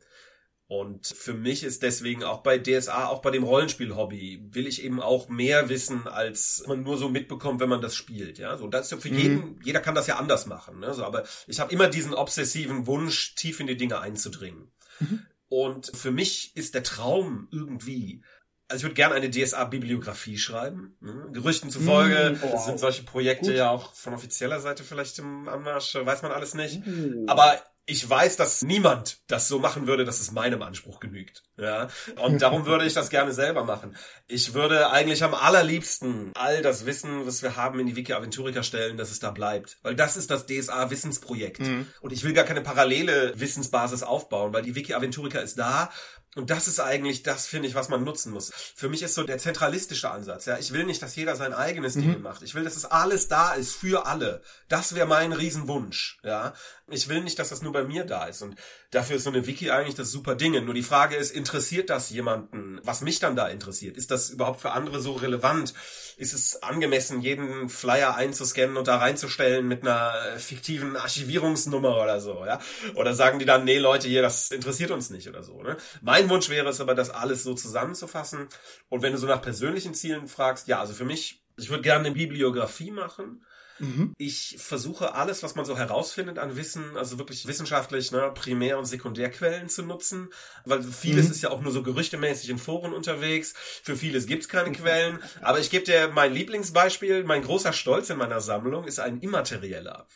[0.72, 5.02] Und für mich ist deswegen auch bei DSA, auch bei dem Rollenspiel-Hobby, will ich eben
[5.02, 8.38] auch mehr wissen, als man nur so mitbekommt, wenn man das spielt.
[8.38, 9.18] Ja, so das ist ja für mhm.
[9.18, 10.80] jeden, jeder kann das ja anders machen.
[10.80, 10.94] Ne?
[10.94, 14.72] So, aber ich habe immer diesen obsessiven Wunsch, tief in die Dinge einzudringen.
[14.98, 15.26] Mhm.
[15.50, 18.22] Und für mich ist der Traum irgendwie,
[18.68, 20.96] also ich würde gerne eine DSA-Bibliografie schreiben.
[21.00, 21.28] Ne?
[21.34, 23.56] Gerüchten zufolge mm, oh, sind solche Projekte gut.
[23.56, 26.86] ja auch von offizieller Seite vielleicht im Anmarsch, weiß man alles nicht.
[26.86, 27.28] Mm.
[27.28, 31.42] Aber ich weiß, dass niemand das so machen würde, dass es meinem Anspruch genügt.
[31.56, 31.88] Ja,
[32.22, 33.96] und darum würde ich das gerne selber machen.
[34.28, 38.62] Ich würde eigentlich am allerliebsten all das Wissen, was wir haben, in die Wiki Aventurica
[38.62, 41.60] stellen, dass es da bleibt, weil das ist das DSA Wissensprojekt.
[41.60, 41.86] Mhm.
[42.00, 45.90] Und ich will gar keine parallele Wissensbasis aufbauen, weil die Wiki Aventurica ist da
[46.34, 48.52] und das ist eigentlich das, finde ich, was man nutzen muss.
[48.74, 50.46] Für mich ist so der zentralistische Ansatz.
[50.46, 52.00] Ja, ich will nicht, dass jeder sein eigenes mhm.
[52.00, 52.42] Ding macht.
[52.42, 54.40] Ich will, dass es alles da ist für alle.
[54.68, 56.20] Das wäre mein Riesenwunsch.
[56.22, 56.54] Ja,
[56.92, 58.42] ich will nicht, dass das nur bei mir da ist.
[58.42, 58.56] Und
[58.90, 60.52] dafür ist so eine Wiki eigentlich das super Ding.
[60.64, 62.80] Nur die Frage ist, interessiert das jemanden?
[62.84, 63.96] Was mich dann da interessiert?
[63.96, 65.74] Ist das überhaupt für andere so relevant?
[66.16, 72.44] Ist es angemessen, jeden Flyer einzuscannen und da reinzustellen mit einer fiktiven Archivierungsnummer oder so?
[72.44, 72.60] Ja,
[72.94, 75.62] oder sagen die dann, nee, Leute, hier, das interessiert uns nicht oder so?
[75.62, 75.76] Ne?
[76.02, 78.48] Mein Wunsch wäre es aber, das alles so zusammenzufassen.
[78.88, 82.06] Und wenn du so nach persönlichen Zielen fragst, ja, also für mich, ich würde gerne
[82.06, 83.44] eine Bibliografie machen.
[83.82, 84.14] Mhm.
[84.16, 88.84] Ich versuche alles, was man so herausfindet an Wissen, also wirklich wissenschaftlich, ne, Primär- und
[88.84, 90.28] Sekundärquellen zu nutzen,
[90.64, 91.32] weil vieles mhm.
[91.32, 93.54] ist ja auch nur so gerüchtemäßig in Foren unterwegs.
[93.82, 94.74] Für vieles gibt's keine mhm.
[94.74, 95.18] Quellen.
[95.40, 100.06] Aber ich gebe dir mein Lieblingsbeispiel, mein großer Stolz in meiner Sammlung ist ein immaterieller.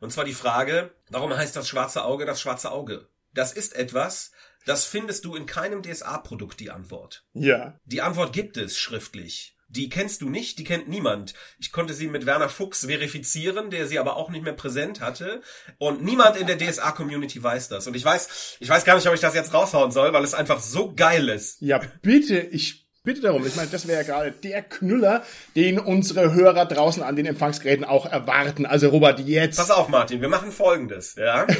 [0.00, 3.08] Und zwar die Frage, warum heißt das schwarze Auge das schwarze Auge?
[3.32, 4.32] Das ist etwas,
[4.66, 7.24] das findest du in keinem DSA-Produkt, die Antwort.
[7.34, 7.78] Ja.
[7.84, 9.56] Die Antwort gibt es schriftlich.
[9.72, 11.32] Die kennst du nicht, die kennt niemand.
[11.58, 15.40] Ich konnte sie mit Werner Fuchs verifizieren, der sie aber auch nicht mehr präsent hatte.
[15.78, 17.86] Und niemand in der DSA-Community weiß das.
[17.86, 20.34] Und ich weiß, ich weiß gar nicht, ob ich das jetzt raushauen soll, weil es
[20.34, 21.60] einfach so geil ist.
[21.60, 23.46] Ja, bitte, ich bitte darum.
[23.46, 25.24] Ich meine, das wäre ja gerade der Knüller,
[25.56, 28.66] den unsere Hörer draußen an den Empfangsgeräten auch erwarten.
[28.66, 29.56] Also Robert, jetzt.
[29.56, 31.46] Pass auf, Martin, wir machen folgendes, ja.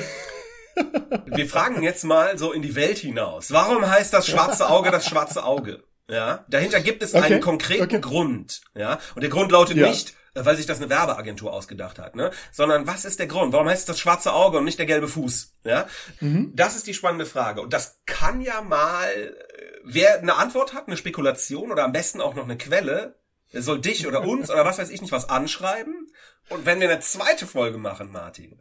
[1.26, 3.52] Wir fragen jetzt mal so in die Welt hinaus.
[3.52, 5.82] Warum heißt das schwarze Auge das schwarze Auge?
[6.12, 7.24] Ja, dahinter gibt es okay.
[7.24, 8.00] einen konkreten okay.
[8.00, 8.60] Grund.
[8.74, 9.88] Ja, und der Grund lautet ja.
[9.88, 12.30] nicht, weil sich das eine Werbeagentur ausgedacht hat, ne?
[12.52, 13.54] Sondern was ist der Grund?
[13.54, 15.54] Warum heißt es das schwarze Auge und nicht der gelbe Fuß?
[15.64, 15.86] Ja,
[16.20, 16.52] mhm.
[16.54, 17.62] das ist die spannende Frage.
[17.62, 19.32] Und das kann ja mal, äh,
[19.84, 23.16] wer eine Antwort hat, eine Spekulation oder am besten auch noch eine Quelle,
[23.54, 26.01] der soll dich oder uns oder was weiß ich nicht was anschreiben.
[26.48, 28.58] Und wenn wir eine zweite Folge machen, Martin,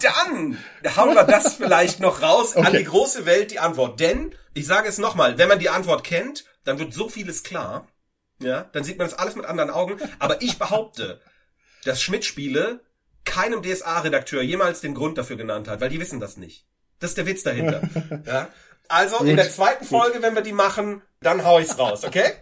[0.00, 0.58] dann
[0.96, 2.66] hauen wir das vielleicht noch raus okay.
[2.66, 3.98] an die große Welt, die Antwort.
[3.98, 7.88] Denn, ich sage es nochmal, wenn man die Antwort kennt, dann wird so vieles klar.
[8.40, 9.98] Ja, dann sieht man das alles mit anderen Augen.
[10.18, 11.20] Aber ich behaupte,
[11.84, 12.80] dass Schmidt-Spiele
[13.24, 16.66] keinem DSA-Redakteur jemals den Grund dafür genannt hat, weil die wissen das nicht.
[17.00, 17.82] Das ist der Witz dahinter.
[18.26, 18.48] Ja?
[18.88, 19.28] Also Gut.
[19.28, 22.32] in der zweiten Folge, wenn wir die machen, dann hau ich's raus, okay?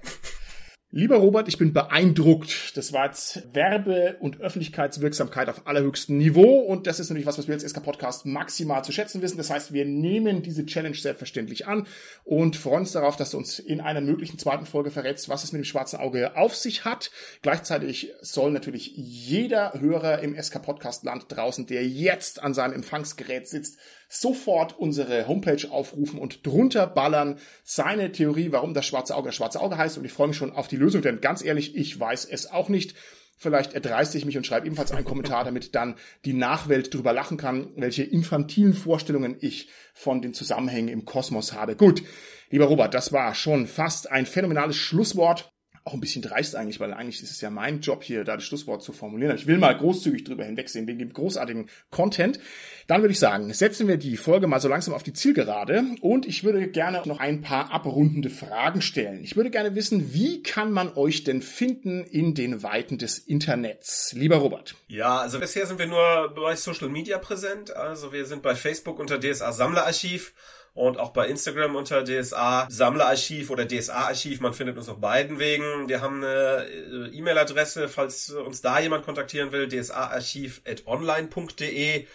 [0.95, 2.77] Lieber Robert, ich bin beeindruckt.
[2.77, 6.59] Das war jetzt Werbe- und Öffentlichkeitswirksamkeit auf allerhöchstem Niveau.
[6.61, 9.39] Und das ist natürlich was, was wir als SK Podcast maximal zu schätzen wissen.
[9.39, 11.87] Das heißt, wir nehmen diese Challenge selbstverständlich an
[12.25, 15.53] und freuen uns darauf, dass du uns in einer möglichen zweiten Folge verrätst, was es
[15.53, 17.11] mit dem schwarzen Auge auf sich hat.
[17.41, 23.49] Gleichzeitig soll natürlich jeder Hörer im SK Podcast Land draußen, der jetzt an seinem Empfangsgerät
[23.49, 23.79] sitzt,
[24.13, 29.61] sofort unsere Homepage aufrufen und drunter ballern seine Theorie, warum das schwarze Auge das schwarze
[29.61, 29.97] Auge heißt.
[29.97, 32.69] Und ich freue mich schon auf die Lösung, denn ganz ehrlich, ich weiß es auch
[32.69, 32.95] nicht.
[33.39, 35.97] Vielleicht erdreiste ich mich und schreibe ebenfalls einen Kommentar, damit dann
[36.27, 41.75] die Nachwelt drüber lachen kann, welche infantilen Vorstellungen ich von den Zusammenhängen im Kosmos habe.
[41.75, 42.03] Gut,
[42.51, 45.53] lieber Robert, das war schon fast ein phänomenales Schlusswort
[45.85, 48.45] auch ein bisschen dreist eigentlich, weil eigentlich ist es ja mein Job hier, da das
[48.45, 49.35] Schlusswort zu formulieren.
[49.35, 52.39] Ich will mal großzügig drüber hinwegsehen, wegen dem großartigen Content.
[52.87, 56.27] Dann würde ich sagen, setzen wir die Folge mal so langsam auf die Zielgerade und
[56.27, 59.25] ich würde gerne noch ein paar abrundende Fragen stellen.
[59.25, 64.13] Ich würde gerne wissen, wie kann man euch denn finden in den Weiten des Internets?
[64.13, 64.77] Lieber Robert.
[64.87, 67.75] Ja, also bisher sind wir nur bei Social Media präsent.
[67.75, 70.33] Also wir sind bei Facebook unter DSA Sammlerarchiv
[70.75, 74.41] und auch bei Instagram unter DSA Sammlerarchiv oder DSA Archiv.
[74.41, 75.89] Man findet uns auf beiden Wegen.
[75.89, 82.07] Wir haben eine äh, E-Mail-Adresse, falls uns da jemand kontaktieren will, dsaarchiv.online.de.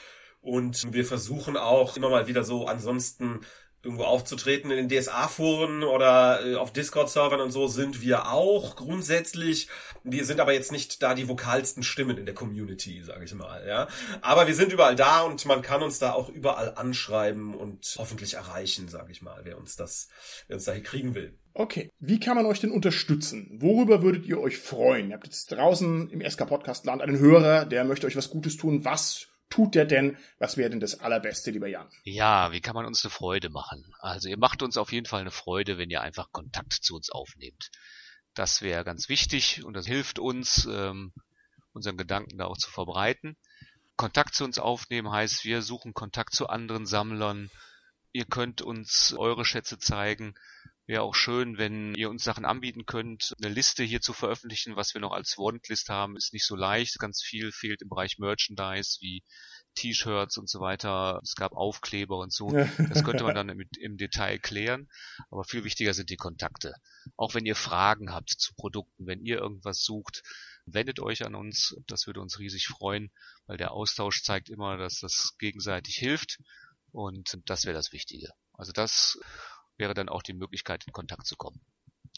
[0.41, 3.41] Und wir versuchen auch immer mal wieder so ansonsten
[3.83, 9.69] irgendwo aufzutreten in den DSA-Foren oder äh, auf Discord-Servern und so sind wir auch grundsätzlich.
[10.03, 13.65] Wir sind aber jetzt nicht da die vokalsten Stimmen in der Community, sage ich mal.
[13.67, 13.87] Ja,
[14.21, 18.33] aber wir sind überall da und man kann uns da auch überall anschreiben und hoffentlich
[18.33, 20.09] erreichen, sage ich mal, wer uns das,
[20.47, 21.37] wer uns da hier kriegen will.
[21.53, 23.57] Okay, wie kann man euch denn unterstützen?
[23.59, 25.09] Worüber würdet ihr euch freuen?
[25.09, 28.57] Ihr habt jetzt draußen im SK Podcast Land einen Hörer, der möchte euch was Gutes
[28.57, 28.85] tun.
[28.85, 30.17] Was tut der denn?
[30.39, 31.89] Was wäre denn das Allerbeste, lieber Jan?
[32.03, 33.83] Ja, wie kann man uns eine Freude machen?
[33.99, 37.09] Also ihr macht uns auf jeden Fall eine Freude, wenn ihr einfach Kontakt zu uns
[37.09, 37.71] aufnehmt.
[38.33, 41.13] Das wäre ganz wichtig und das hilft uns, ähm,
[41.73, 43.35] unseren Gedanken da auch zu verbreiten.
[43.95, 47.49] Kontakt zu uns aufnehmen heißt, wir suchen Kontakt zu anderen Sammlern.
[48.11, 50.35] Ihr könnt uns eure Schätze zeigen.
[50.87, 53.33] Wäre auch schön, wenn ihr uns Sachen anbieten könnt.
[53.43, 56.97] Eine Liste hier zu veröffentlichen, was wir noch als Wantlist haben, ist nicht so leicht.
[56.97, 59.21] Ganz viel fehlt im Bereich Merchandise wie
[59.75, 61.19] T-Shirts und so weiter.
[61.23, 62.49] Es gab Aufkleber und so.
[62.51, 64.87] Das könnte man dann im, im, Detail klären.
[65.29, 66.73] Aber viel wichtiger sind die Kontakte.
[67.17, 70.23] Auch wenn ihr Fragen habt zu Produkten, wenn ihr irgendwas sucht,
[70.65, 71.75] wendet euch an uns.
[71.87, 73.11] Das würde uns riesig freuen,
[73.45, 76.39] weil der Austausch zeigt immer, dass das gegenseitig hilft.
[76.93, 78.29] Und das wäre das Wichtige.
[78.53, 79.19] Also das
[79.77, 81.61] wäre dann auch die Möglichkeit, in Kontakt zu kommen.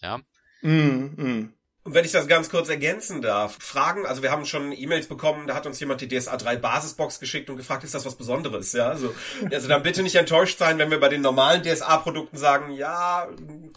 [0.01, 0.19] Ja.
[0.61, 1.53] Mm, mm.
[1.89, 5.47] Und wenn ich das ganz kurz ergänzen darf, Fragen, also wir haben schon E-Mails bekommen,
[5.47, 8.73] da hat uns jemand die DSA 3 Basisbox geschickt und gefragt, ist das was Besonderes,
[8.73, 8.89] ja?
[8.89, 9.15] Also,
[9.51, 13.27] also dann bitte nicht enttäuscht sein, wenn wir bei den normalen DSA-Produkten sagen, ja,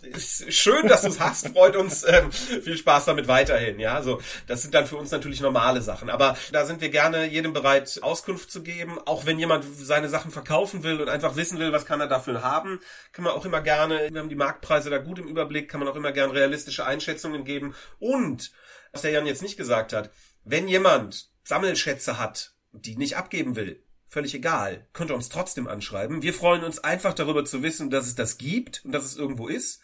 [0.02, 3.94] ist schön, dass du es hast, freut uns, ähm, viel Spaß damit weiterhin, ja?
[3.94, 6.10] Also, das sind dann für uns natürlich normale Sachen.
[6.10, 8.98] Aber da sind wir gerne jedem bereit, Auskunft zu geben.
[9.06, 12.42] Auch wenn jemand seine Sachen verkaufen will und einfach wissen will, was kann er dafür
[12.42, 12.78] haben,
[13.12, 15.88] kann man auch immer gerne, wir haben die Marktpreise da gut im Überblick, kann man
[15.88, 18.52] auch immer gerne realistische Einschätzungen geben und,
[18.90, 20.10] was der Jan jetzt nicht gesagt hat,
[20.44, 26.22] wenn jemand Sammelschätze hat, die nicht abgeben will, völlig egal, könnt ihr uns trotzdem anschreiben.
[26.22, 29.46] Wir freuen uns einfach darüber zu wissen, dass es das gibt und dass es irgendwo
[29.48, 29.80] ist.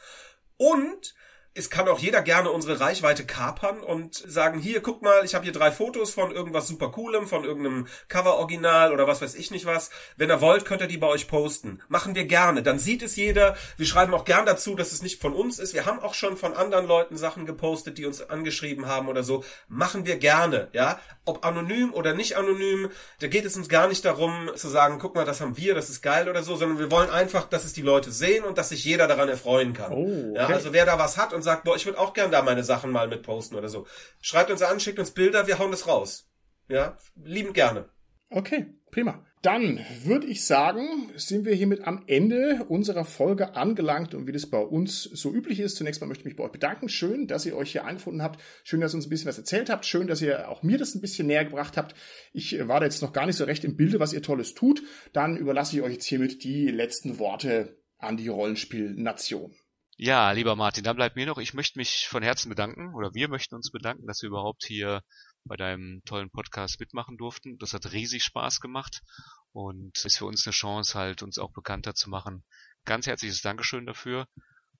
[0.56, 1.14] Und
[1.58, 5.44] es kann auch jeder gerne unsere Reichweite kapern und sagen, hier, guck mal, ich habe
[5.44, 9.66] hier drei Fotos von irgendwas super coolem, von irgendeinem Cover-Original oder was weiß ich nicht
[9.66, 9.90] was.
[10.16, 11.80] Wenn ihr wollt, könnt ihr die bei euch posten.
[11.88, 12.62] Machen wir gerne.
[12.62, 13.56] Dann sieht es jeder.
[13.76, 15.74] Wir schreiben auch gern dazu, dass es nicht von uns ist.
[15.74, 19.44] Wir haben auch schon von anderen Leuten Sachen gepostet, die uns angeschrieben haben oder so.
[19.68, 21.00] Machen wir gerne, ja.
[21.24, 22.90] Ob anonym oder nicht anonym,
[23.20, 25.90] da geht es uns gar nicht darum zu sagen, guck mal, das haben wir, das
[25.90, 28.70] ist geil oder so, sondern wir wollen einfach, dass es die Leute sehen und dass
[28.70, 29.92] sich jeder daran erfreuen kann.
[29.92, 30.34] Oh, okay.
[30.34, 32.62] ja, also wer da was hat und sagt, boah, ich würde auch gern da meine
[32.62, 33.86] Sachen mal mit posten oder so.
[34.20, 36.30] Schreibt uns an, schickt uns Bilder, wir hauen das raus.
[36.68, 37.88] Ja, liebend gerne.
[38.30, 39.24] Okay, prima.
[39.40, 44.50] Dann würde ich sagen, sind wir hiermit am Ende unserer Folge angelangt und wie das
[44.50, 45.76] bei uns so üblich ist.
[45.76, 46.88] Zunächst mal möchte ich mich bei euch bedanken.
[46.88, 48.42] Schön, dass ihr euch hier eingefunden habt.
[48.64, 49.86] Schön, dass ihr uns ein bisschen was erzählt habt.
[49.86, 51.94] Schön, dass ihr auch mir das ein bisschen näher gebracht habt.
[52.32, 54.82] Ich war da jetzt noch gar nicht so recht im Bilde, was ihr Tolles tut.
[55.12, 59.54] Dann überlasse ich euch jetzt hiermit die letzten Worte an die Rollenspielnation.
[60.00, 63.28] Ja, lieber Martin, dann bleibt mir noch, ich möchte mich von Herzen bedanken oder wir
[63.28, 65.02] möchten uns bedanken, dass wir überhaupt hier
[65.44, 67.58] bei deinem tollen Podcast mitmachen durften.
[67.58, 69.02] Das hat riesig Spaß gemacht
[69.50, 72.44] und ist für uns eine Chance halt, uns auch bekannter zu machen.
[72.84, 74.28] Ganz herzliches Dankeschön dafür.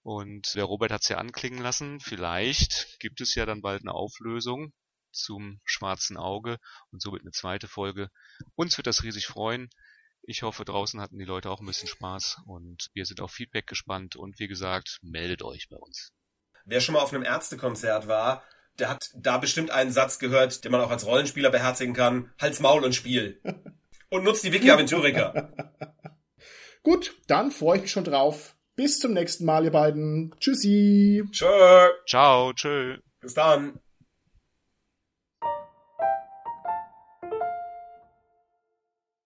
[0.05, 1.99] Und der Robert hat es ja anklingen lassen.
[1.99, 4.73] Vielleicht gibt es ja dann bald eine Auflösung
[5.11, 6.59] zum schwarzen Auge
[6.93, 8.09] und somit eine zweite Folge.
[8.55, 9.69] Uns wird das riesig freuen.
[10.23, 13.67] Ich hoffe, draußen hatten die Leute auch ein bisschen Spaß und wir sind auf Feedback
[13.67, 16.13] gespannt und wie gesagt, meldet euch bei uns.
[16.65, 18.43] Wer schon mal auf einem Ärztekonzert war,
[18.79, 22.33] der hat da bestimmt einen Satz gehört, den man auch als Rollenspieler beherzigen kann.
[22.41, 23.41] Halt's Maul und Spiel.
[24.11, 25.53] Und nutzt die Wiki Aventurica.
[26.83, 28.57] Gut, dann freue ich mich schon drauf.
[28.77, 30.35] Bis zum nächsten Mal, ihr beiden.
[30.39, 31.25] Tschüssi.
[31.33, 31.91] Tschö.
[32.07, 32.99] Ciao, tschö.
[33.21, 33.81] Bis dann.